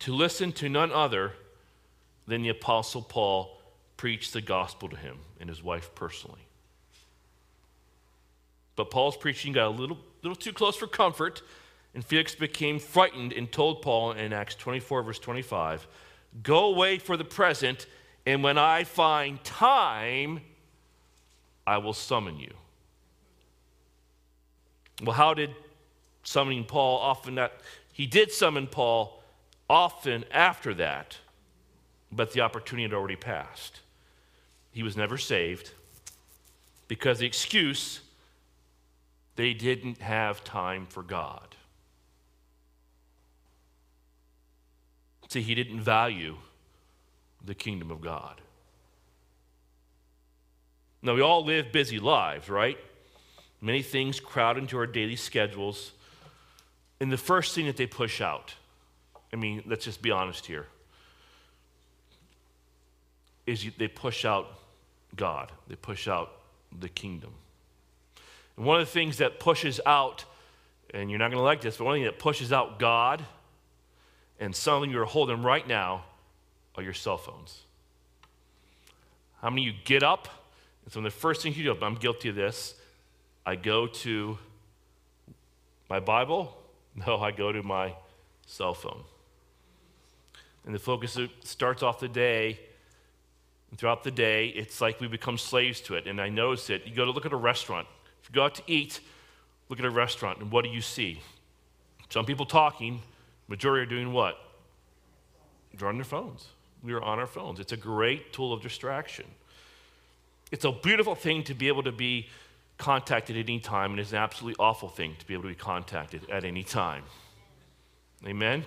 [0.00, 1.32] to listen to none other
[2.28, 3.58] than the Apostle Paul
[3.96, 6.46] preached the gospel to him and his wife personally.
[8.76, 11.42] But Paul's preaching got a little, little too close for comfort,
[11.94, 15.88] and Felix became frightened and told Paul in Acts 24, verse 25,
[16.42, 17.86] Go away for the present,
[18.24, 20.40] and when I find time,
[21.66, 22.52] I will summon you.
[25.02, 25.54] Well, how did
[26.22, 27.60] summoning Paul often that
[27.92, 29.22] he did summon Paul
[29.68, 31.16] often after that,
[32.10, 33.80] but the opportunity had already passed.
[34.72, 35.72] He was never saved
[36.86, 38.00] because the excuse
[39.36, 41.54] they didn't have time for God.
[45.28, 46.36] See, he didn't value
[47.44, 48.40] the kingdom of God.
[51.02, 52.78] Now, we all live busy lives, right?
[53.60, 55.92] Many things crowd into our daily schedules.
[56.98, 58.54] And the first thing that they push out,
[59.32, 60.66] I mean, let's just be honest here,
[63.48, 64.58] is they push out
[65.16, 66.32] God, they push out
[66.78, 67.32] the kingdom.
[68.56, 70.24] And one of the things that pushes out,
[70.92, 73.24] and you're not going to like this, but one thing that pushes out God
[74.38, 76.04] and something you're holding right now
[76.74, 77.62] are your cell phones.
[79.40, 80.28] How many of you get up?
[80.84, 82.74] And some of the first things you do, I'm guilty of this,
[83.46, 84.38] I go to
[85.88, 86.54] my Bible.
[87.06, 87.94] No, I go to my
[88.46, 89.04] cell phone.
[90.66, 92.58] And the focus starts off the day.
[93.70, 96.06] And throughout the day, it's like we become slaves to it.
[96.06, 96.86] And I notice it.
[96.86, 97.86] You go to look at a restaurant.
[98.22, 99.00] If you go out to eat,
[99.68, 101.20] look at a restaurant, and what do you see?
[102.10, 103.02] Some people talking,
[103.48, 104.36] majority are doing what?
[105.74, 106.46] They're on their phones.
[106.82, 107.60] We are on our phones.
[107.60, 109.26] It's a great tool of distraction.
[110.50, 112.28] It's a beautiful thing to be able to be
[112.78, 115.54] contacted at any time, and it's an absolutely awful thing to be able to be
[115.54, 117.02] contacted at any time.
[118.26, 118.64] Amen?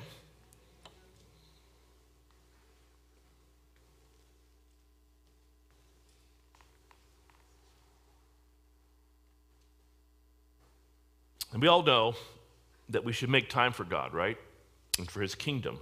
[11.53, 12.15] And we all know
[12.89, 14.37] that we should make time for God, right?
[14.97, 15.79] And for His kingdom.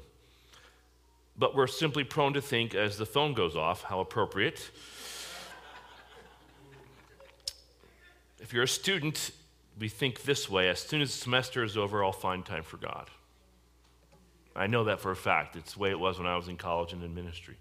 [1.38, 4.72] But we're simply prone to think as the phone goes off, how appropriate
[8.50, 9.30] If you're a student,
[9.80, 12.78] we think this way as soon as the semester is over, I'll find time for
[12.78, 13.10] God.
[14.56, 15.56] I know that for a fact.
[15.56, 17.58] It's the way it was when I was in college and in ministry.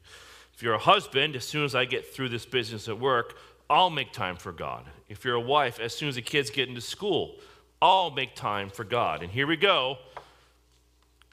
[0.54, 3.36] If you're a husband, as soon as I get through this business at work,
[3.68, 4.86] I'll make time for God.
[5.08, 7.36] If you're a wife, as soon as the kids get into school,
[7.80, 9.22] I'll make time for God.
[9.22, 9.98] And here we go.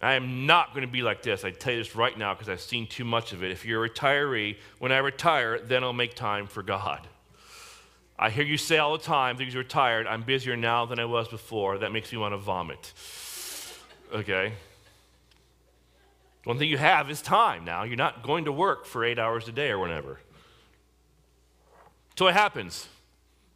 [0.01, 1.43] I am not going to be like this.
[1.43, 3.51] I tell you this right now because I've seen too much of it.
[3.51, 7.07] If you're a retiree, when I retire, then I'll make time for God.
[8.17, 11.05] I hear you say all the time, because you're tired, I'm busier now than I
[11.05, 11.79] was before.
[11.79, 12.93] That makes me want to vomit.
[14.13, 14.53] Okay?
[16.45, 17.83] One thing you have is time now.
[17.83, 20.19] You're not going to work for eight hours a day or whatever.
[22.17, 22.87] So what happens?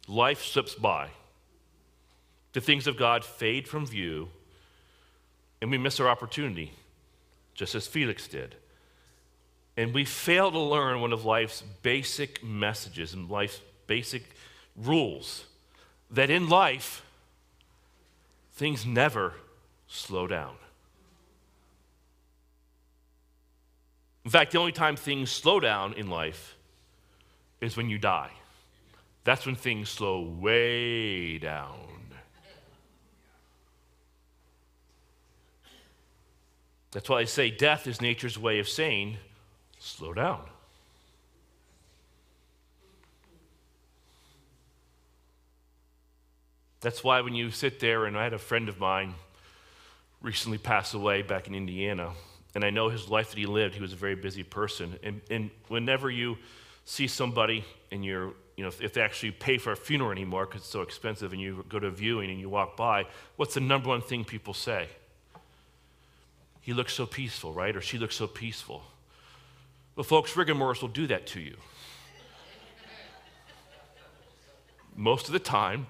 [0.08, 1.10] Life slips by.
[2.52, 4.28] The things of God fade from view,
[5.60, 6.72] and we miss our opportunity,
[7.54, 8.56] just as Felix did.
[9.76, 14.24] And we fail to learn one of life's basic messages and life's basic
[14.76, 15.44] rules
[16.10, 17.02] that in life,
[18.52, 19.34] things never
[19.86, 20.54] slow down.
[24.24, 26.56] In fact, the only time things slow down in life
[27.60, 28.30] is when you die.
[29.24, 31.99] That's when things slow way down.
[36.92, 39.16] That's why I say death is nature's way of saying,
[39.78, 40.42] slow down.
[46.80, 49.14] That's why when you sit there, and I had a friend of mine
[50.22, 52.12] recently pass away back in Indiana,
[52.54, 54.98] and I know his life that he lived, he was a very busy person.
[55.02, 56.38] And, and whenever you
[56.84, 60.62] see somebody and you're, you know, if, they actually pay for a funeral anymore because
[60.62, 63.60] it's so expensive and you go to a viewing and you walk by, what's the
[63.60, 64.88] number one thing people say?
[66.60, 67.74] He looks so peaceful, right?
[67.74, 68.82] Or she looks so peaceful.
[69.96, 71.56] Well, folks, rigor will do that to you.
[74.96, 75.86] Most of the time,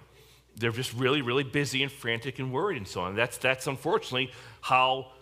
[0.56, 3.16] they're just really, really busy and frantic and worried and so on.
[3.16, 5.12] That's, that's unfortunately how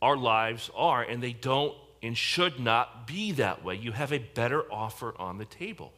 [0.00, 3.76] our lives are, and they don't and should not be that way.
[3.76, 5.92] You have a better offer on the table.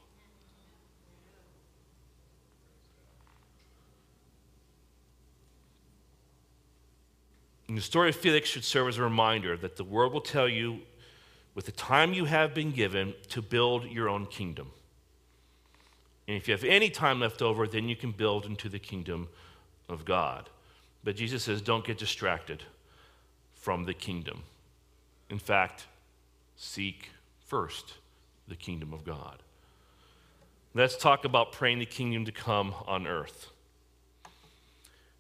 [7.75, 10.49] And the story of Felix should serve as a reminder that the world will tell
[10.49, 10.83] you,
[11.57, 14.71] with the time you have been given, to build your own kingdom.
[16.29, 19.27] And if you have any time left over, then you can build into the kingdom
[19.89, 20.49] of God.
[21.03, 22.63] But Jesus says, don't get distracted
[23.57, 24.45] from the kingdom.
[25.29, 25.87] In fact,
[26.55, 27.11] seek
[27.45, 27.95] first
[28.47, 29.43] the kingdom of God.
[30.75, 33.51] Let's talk about praying the kingdom to come on earth.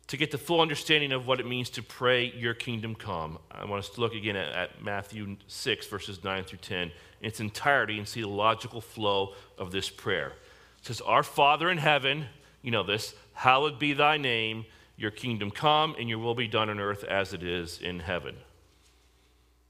[0.09, 3.65] To get the full understanding of what it means to pray, Your kingdom come, I
[3.65, 6.91] want us to look again at, at Matthew 6, verses 9 through 10, in
[7.21, 10.33] its entirety and see the logical flow of this prayer.
[10.79, 12.27] It says, Our Father in heaven,
[12.61, 16.69] you know this, hallowed be thy name, your kingdom come, and your will be done
[16.69, 18.37] on earth as it is in heaven.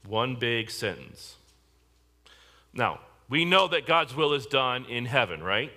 [0.05, 1.37] One big sentence.
[2.73, 5.71] Now, we know that God's will is done in heaven, right?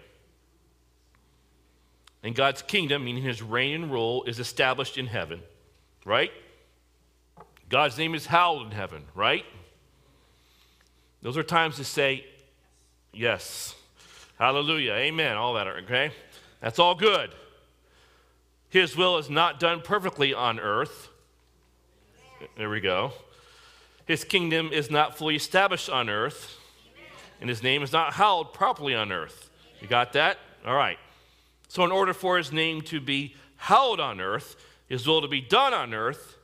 [2.22, 5.40] And God's kingdom, meaning his reign and rule, is established in heaven,
[6.04, 6.32] right?
[7.68, 9.44] God's name is hallowed in heaven, right?
[11.22, 12.24] Those are times to say,
[13.12, 13.74] yes.
[14.38, 14.92] Hallelujah.
[14.92, 15.36] Amen.
[15.36, 16.12] All that, are okay?
[16.60, 17.30] That's all good.
[18.68, 21.08] His will is not done perfectly on earth.
[22.56, 23.12] There we go.
[24.06, 26.58] His kingdom is not fully established on earth,
[27.40, 29.50] and his name is not hallowed properly on earth.
[29.80, 30.38] You got that?
[30.66, 30.98] All right.
[31.68, 34.56] So, in order for his name to be hallowed on earth,
[34.88, 36.38] his will to be done on earth,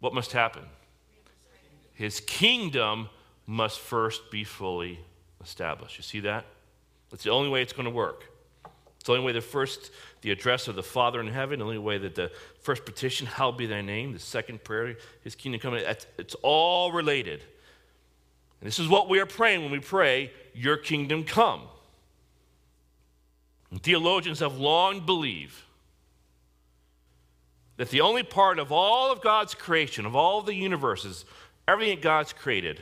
[0.00, 0.64] what must happen?
[1.94, 3.08] His kingdom
[3.46, 5.00] must first be fully
[5.42, 5.96] established.
[5.96, 6.44] You see that?
[7.10, 8.24] That's the only way it's going to work.
[8.96, 9.90] It's the only way the first,
[10.22, 13.56] the address of the Father in heaven, the only way that the first petition, hallowed
[13.56, 17.40] be thy name, the second prayer, his kingdom come, it's all related.
[18.60, 21.62] And this is what we are praying when we pray, Your kingdom come.
[23.76, 25.54] Theologians have long believed
[27.76, 31.24] that the only part of all of God's creation, of all of the universes,
[31.66, 32.80] everything that God's created,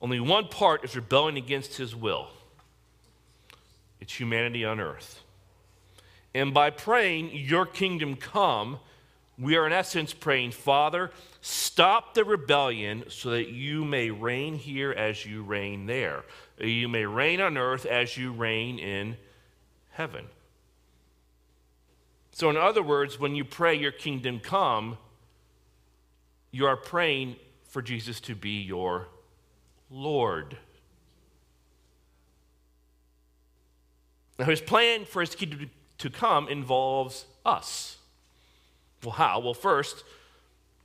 [0.00, 2.28] only one part is rebelling against his will
[4.00, 5.22] it's humanity on earth.
[6.34, 8.78] And by praying, Your kingdom come,
[9.38, 11.10] we are in essence praying, Father,
[11.40, 16.24] stop the rebellion so that you may reign here as you reign there.
[16.58, 19.16] You may reign on earth as you reign in
[19.98, 20.24] heaven.
[22.30, 24.96] So, in other words, when you pray, Your kingdom come,
[26.52, 27.34] you are praying
[27.64, 29.08] for Jesus to be your
[29.90, 30.56] Lord.
[34.38, 35.68] Now, his plan for his kingdom
[35.98, 37.96] to come involves us.
[39.02, 39.40] Well, how?
[39.40, 40.04] Well, first,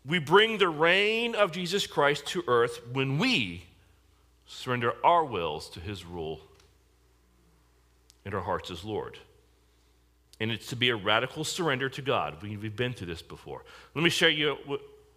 [0.03, 3.65] we bring the reign of Jesus Christ to earth when we
[4.47, 6.41] surrender our wills to his rule
[8.25, 9.17] and our hearts as Lord.
[10.39, 12.41] And it's to be a radical surrender to God.
[12.41, 13.63] We've been through this before.
[13.95, 14.57] Let me share you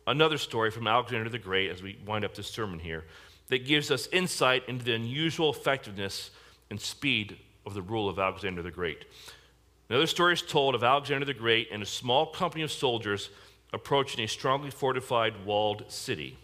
[0.06, 3.04] another story from Alexander the Great as we wind up this sermon here
[3.48, 6.30] that gives us insight into the unusual effectiveness
[6.70, 9.04] and speed of the rule of Alexander the Great.
[9.88, 13.30] Another story is told of Alexander the Great and a small company of soldiers
[13.72, 16.38] approaching a strongly fortified walled city.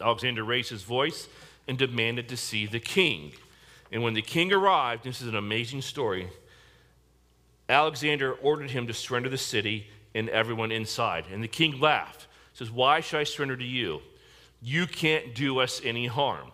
[0.00, 1.28] Alexander raised his voice
[1.68, 3.32] and demanded to see the king.
[3.94, 6.28] And when the king arrived, this is an amazing story,
[7.68, 9.86] Alexander ordered him to surrender the city
[10.16, 11.26] and everyone inside.
[11.32, 12.22] And the king laughed.
[12.52, 14.02] He says, Why should I surrender to you?
[14.60, 16.50] You can't do us any harm.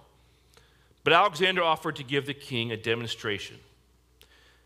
[1.03, 3.57] But Alexander offered to give the king a demonstration.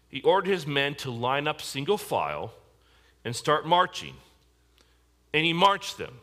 [0.09, 2.55] He ordered his men to line up single file
[3.25, 4.15] and start marching.
[5.33, 6.15] And he marched them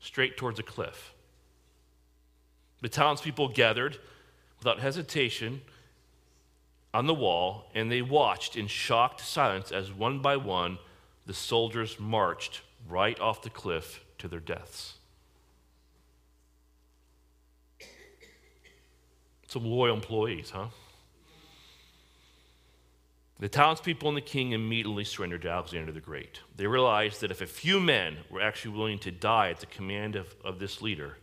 [0.00, 1.14] straight towards a cliff.
[2.82, 3.96] The townspeople gathered
[4.60, 5.62] without hesitation
[6.92, 10.78] on the wall, and they watched in shocked silence as one by one
[11.26, 14.94] the soldiers marched right off the cliff to their deaths.
[19.48, 20.66] Some loyal employees, huh?
[23.40, 26.40] The townspeople and the king immediately surrendered to Alexander the Great.
[26.56, 30.14] They realized that if a few men were actually willing to die at the command
[30.14, 31.16] of, of this leader,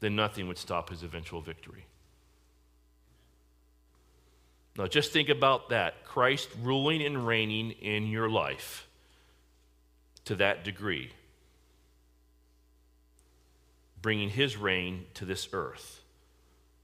[0.00, 1.86] then nothing would stop his eventual victory.
[4.78, 8.86] Now, just think about that Christ ruling and reigning in your life
[10.26, 11.10] to that degree,
[14.02, 16.02] bringing his reign to this earth.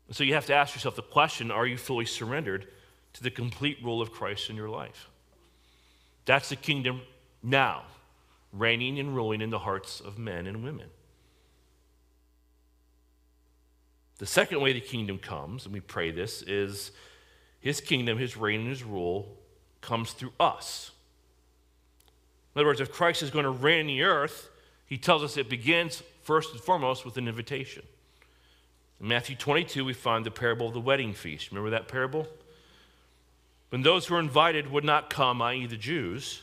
[0.08, 2.66] And so you have to ask yourself the question are you fully surrendered
[3.14, 5.08] to the complete rule of Christ in your life?
[6.24, 7.02] That's the kingdom
[7.42, 7.82] now,
[8.52, 10.88] reigning and ruling in the hearts of men and women.
[14.18, 16.92] The second way the kingdom comes, and we pray this, is
[17.62, 19.26] his kingdom, his reign, and his rule
[19.80, 20.90] comes through us.
[22.54, 24.50] In other words, if Christ is going to reign the earth,
[24.84, 27.82] he tells us it begins first and foremost with an invitation.
[29.00, 31.50] In Matthew 22, we find the parable of the wedding feast.
[31.50, 32.26] Remember that parable?
[33.70, 36.42] When those who were invited would not come, i.e., the Jews,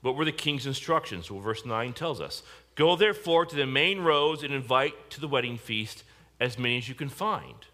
[0.00, 1.30] what were the king's instructions?
[1.30, 2.42] Well, verse 9 tells us
[2.76, 6.04] Go therefore to the main roads and invite to the wedding feast
[6.40, 7.66] as many as you can find.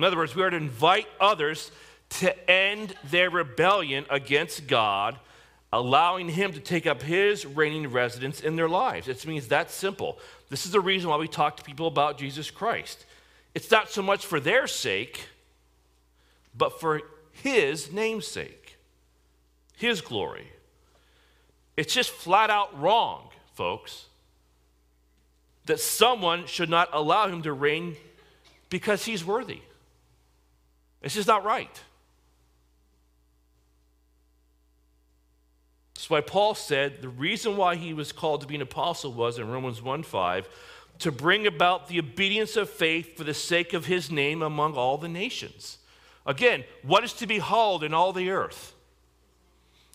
[0.00, 1.70] In other words, we are to invite others
[2.08, 5.18] to end their rebellion against God,
[5.74, 9.08] allowing Him to take up His reigning residence in their lives.
[9.08, 10.18] It means that simple.
[10.48, 13.04] This is the reason why we talk to people about Jesus Christ.
[13.54, 15.26] It's not so much for their sake,
[16.56, 18.78] but for His namesake,
[19.76, 20.50] His glory.
[21.76, 24.06] It's just flat out wrong, folks
[25.66, 27.96] that someone should not allow him to reign
[28.70, 29.60] because he's worthy.
[31.02, 31.80] It's just not right.
[35.94, 39.38] That's why Paul said the reason why he was called to be an apostle was
[39.38, 40.48] in Romans 1 5
[41.00, 44.98] to bring about the obedience of faith for the sake of his name among all
[44.98, 45.78] the nations.
[46.26, 48.74] Again, what is to be hallowed in all the earth?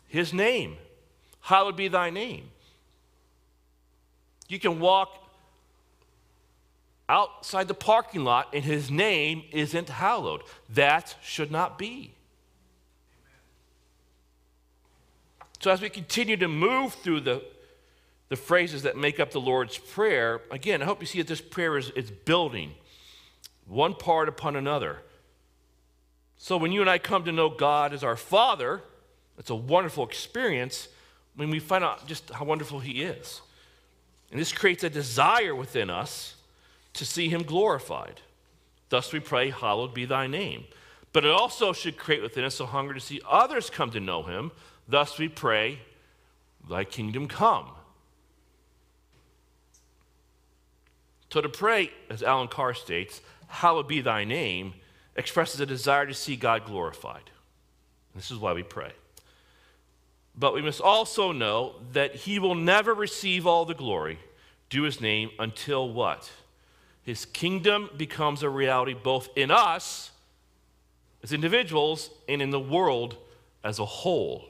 [0.07, 0.77] His name.
[1.41, 2.49] Hallowed be thy name.
[4.47, 5.24] You can walk
[7.07, 10.41] outside the parking lot and his name isn't hallowed.
[10.69, 12.11] That should not be.
[15.59, 17.43] So, as we continue to move through the,
[18.29, 21.41] the phrases that make up the Lord's Prayer, again, I hope you see that this
[21.41, 22.73] prayer is, is building
[23.65, 24.99] one part upon another.
[26.37, 28.81] So, when you and I come to know God as our Father,
[29.39, 30.87] it's a wonderful experience
[31.35, 33.41] when we find out just how wonderful He is.
[34.31, 36.35] And this creates a desire within us
[36.95, 38.21] to see him glorified.
[38.89, 40.65] Thus we pray, Hallowed be thy name.
[41.13, 44.23] But it also should create within us a hunger to see others come to know
[44.23, 44.51] him.
[44.87, 45.79] Thus we pray,
[46.69, 47.67] Thy kingdom come.
[51.31, 54.73] So to pray, as Alan Carr states, Hallowed be thy name,
[55.15, 57.29] expresses a desire to see God glorified.
[58.15, 58.91] This is why we pray.
[60.37, 64.19] But we must also know that he will never receive all the glory
[64.69, 66.29] due his name until what?
[67.05, 70.11] His kingdom becomes a reality both in us
[71.23, 73.15] as individuals and in the world
[73.63, 74.45] as a whole.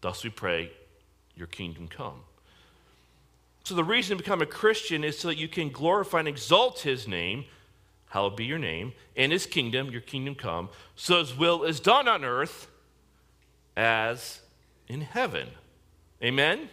[0.00, 0.72] Thus we pray,
[1.36, 2.22] Your kingdom come.
[3.62, 6.80] So, the reason to become a Christian is so that you can glorify and exalt
[6.80, 7.44] His name,
[8.06, 12.08] hallowed be your name, and His kingdom, your kingdom come, so His will is done
[12.08, 12.68] on earth
[13.76, 14.40] as
[14.88, 15.48] in heaven.
[16.22, 16.68] Amen?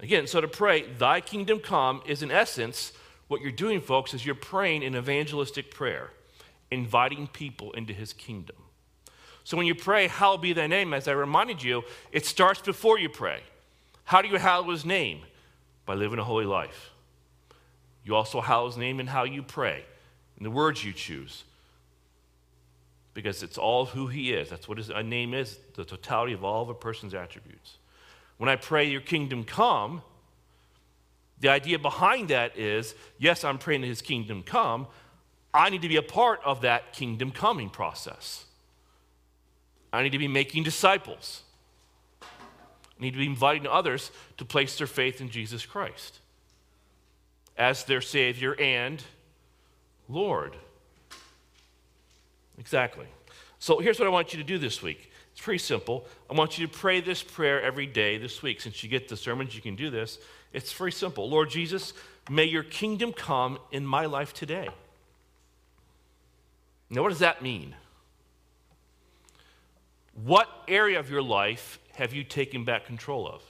[0.00, 2.92] Again, so to pray, Thy kingdom come is in essence
[3.28, 6.10] what you're doing, folks, is you're praying an evangelistic prayer,
[6.70, 8.56] inviting people into his kingdom.
[9.44, 12.98] So when you pray, Hallowed be thy name, as I reminded you, it starts before
[12.98, 13.40] you pray.
[14.04, 15.20] How do you hallow his name?
[15.86, 16.90] By living a holy life.
[18.04, 19.84] You also hallow his name in how you pray,
[20.36, 21.44] in the words you choose.
[23.12, 24.48] Because it's all who he is.
[24.48, 27.76] That's what his name is, the totality of all of a person's attributes.
[28.38, 30.02] When I pray, Your kingdom come,
[31.40, 34.86] the idea behind that is yes, I'm praying that his kingdom come.
[35.54, 38.44] I need to be a part of that kingdom coming process.
[39.92, 41.42] I need to be making disciples.
[42.22, 46.20] I need to be inviting others to place their faith in Jesus Christ
[47.56, 49.02] as their Savior and
[50.08, 50.56] Lord.
[52.58, 53.06] Exactly.
[53.58, 55.10] So here's what I want you to do this week.
[55.32, 56.06] It's pretty simple.
[56.30, 58.60] I want you to pray this prayer every day this week.
[58.60, 60.18] Since you get the sermons, you can do this.
[60.52, 61.28] It's very simple.
[61.28, 61.92] Lord Jesus,
[62.30, 64.68] may your kingdom come in my life today.
[66.90, 67.74] Now, what does that mean?
[70.24, 73.42] What area of your life have you taken back control of?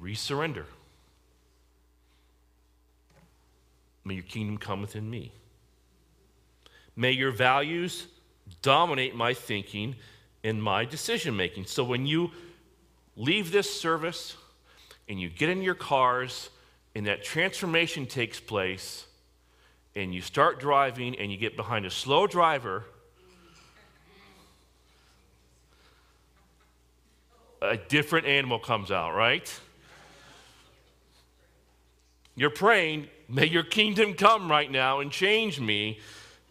[0.00, 0.66] Resurrender.
[4.04, 5.32] May your kingdom come within me.
[6.94, 8.06] May your values
[8.60, 9.96] dominate my thinking
[10.44, 11.64] and my decision making.
[11.64, 12.30] So when you
[13.16, 14.36] leave this service
[15.08, 16.50] and you get in your cars
[16.94, 19.06] and that transformation takes place
[19.96, 22.84] and you start driving and you get behind a slow driver,
[27.62, 29.60] a different animal comes out, right?
[32.36, 36.00] You're praying, may your kingdom come right now and change me.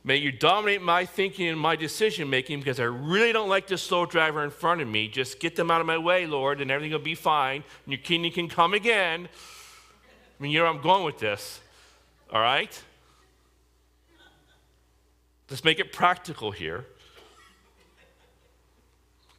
[0.05, 3.81] May you dominate my thinking and my decision making because I really don't like this
[3.81, 5.07] slow driver in front of me.
[5.07, 7.63] Just get them out of my way, Lord, and everything will be fine.
[7.85, 9.29] And your kingdom can come again.
[9.29, 11.61] I mean, you know where I'm going with this.
[12.31, 12.83] All right?
[15.49, 16.85] Let's make it practical here.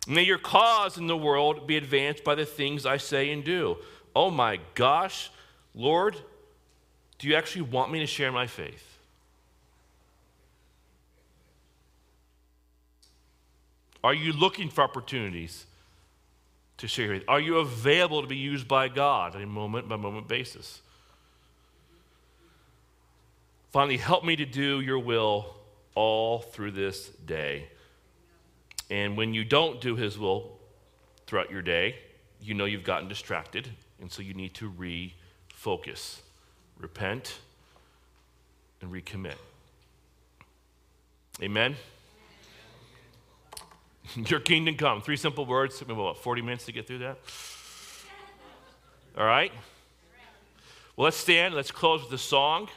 [0.07, 3.77] May your cause in the world be advanced by the things I say and do.
[4.17, 5.31] Oh my gosh,
[5.75, 6.17] Lord,
[7.19, 8.94] do you actually want me to share my faith?
[14.05, 15.65] Are you looking for opportunities
[16.77, 17.25] to share your faith?
[17.27, 20.83] Are you available to be used by God on a moment by moment basis?
[23.73, 25.57] Finally, help me to do your will
[25.95, 27.67] all through this day.
[28.91, 30.59] And when you don't do his will
[31.27, 31.97] throughout your day,
[32.43, 33.71] you know you've gotten distracted,
[34.03, 36.21] and so you need to refocus,
[36.79, 37.39] repent,
[38.83, 39.37] and recommit.
[41.43, 41.77] Amen.
[44.17, 45.01] Your kingdom come.
[45.01, 45.79] Three simple words.
[45.79, 47.19] Took me about 40 minutes to get through that.
[49.17, 49.53] All right?
[50.97, 51.55] Well, let's stand.
[51.55, 52.69] Let's close with a song.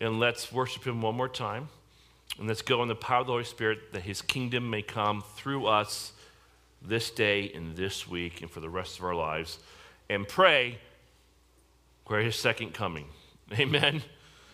[0.00, 1.68] And let's worship Him one more time.
[2.38, 5.22] And let's go in the power of the Holy Spirit that His kingdom may come
[5.36, 6.12] through us
[6.82, 9.58] this day and this week and for the rest of our lives.
[10.08, 10.78] And pray
[12.06, 13.06] for His second coming.
[13.58, 14.02] Amen.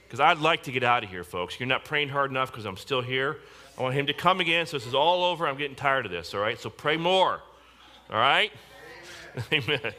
[0.04, 1.58] Because I'd like to get out of here, folks.
[1.58, 3.38] You're not praying hard enough because I'm still here.
[3.78, 5.46] I want him to come again so this is all over.
[5.46, 6.58] I'm getting tired of this, all right?
[6.58, 7.40] So pray more,
[8.10, 8.52] all right?
[9.52, 9.92] Amen.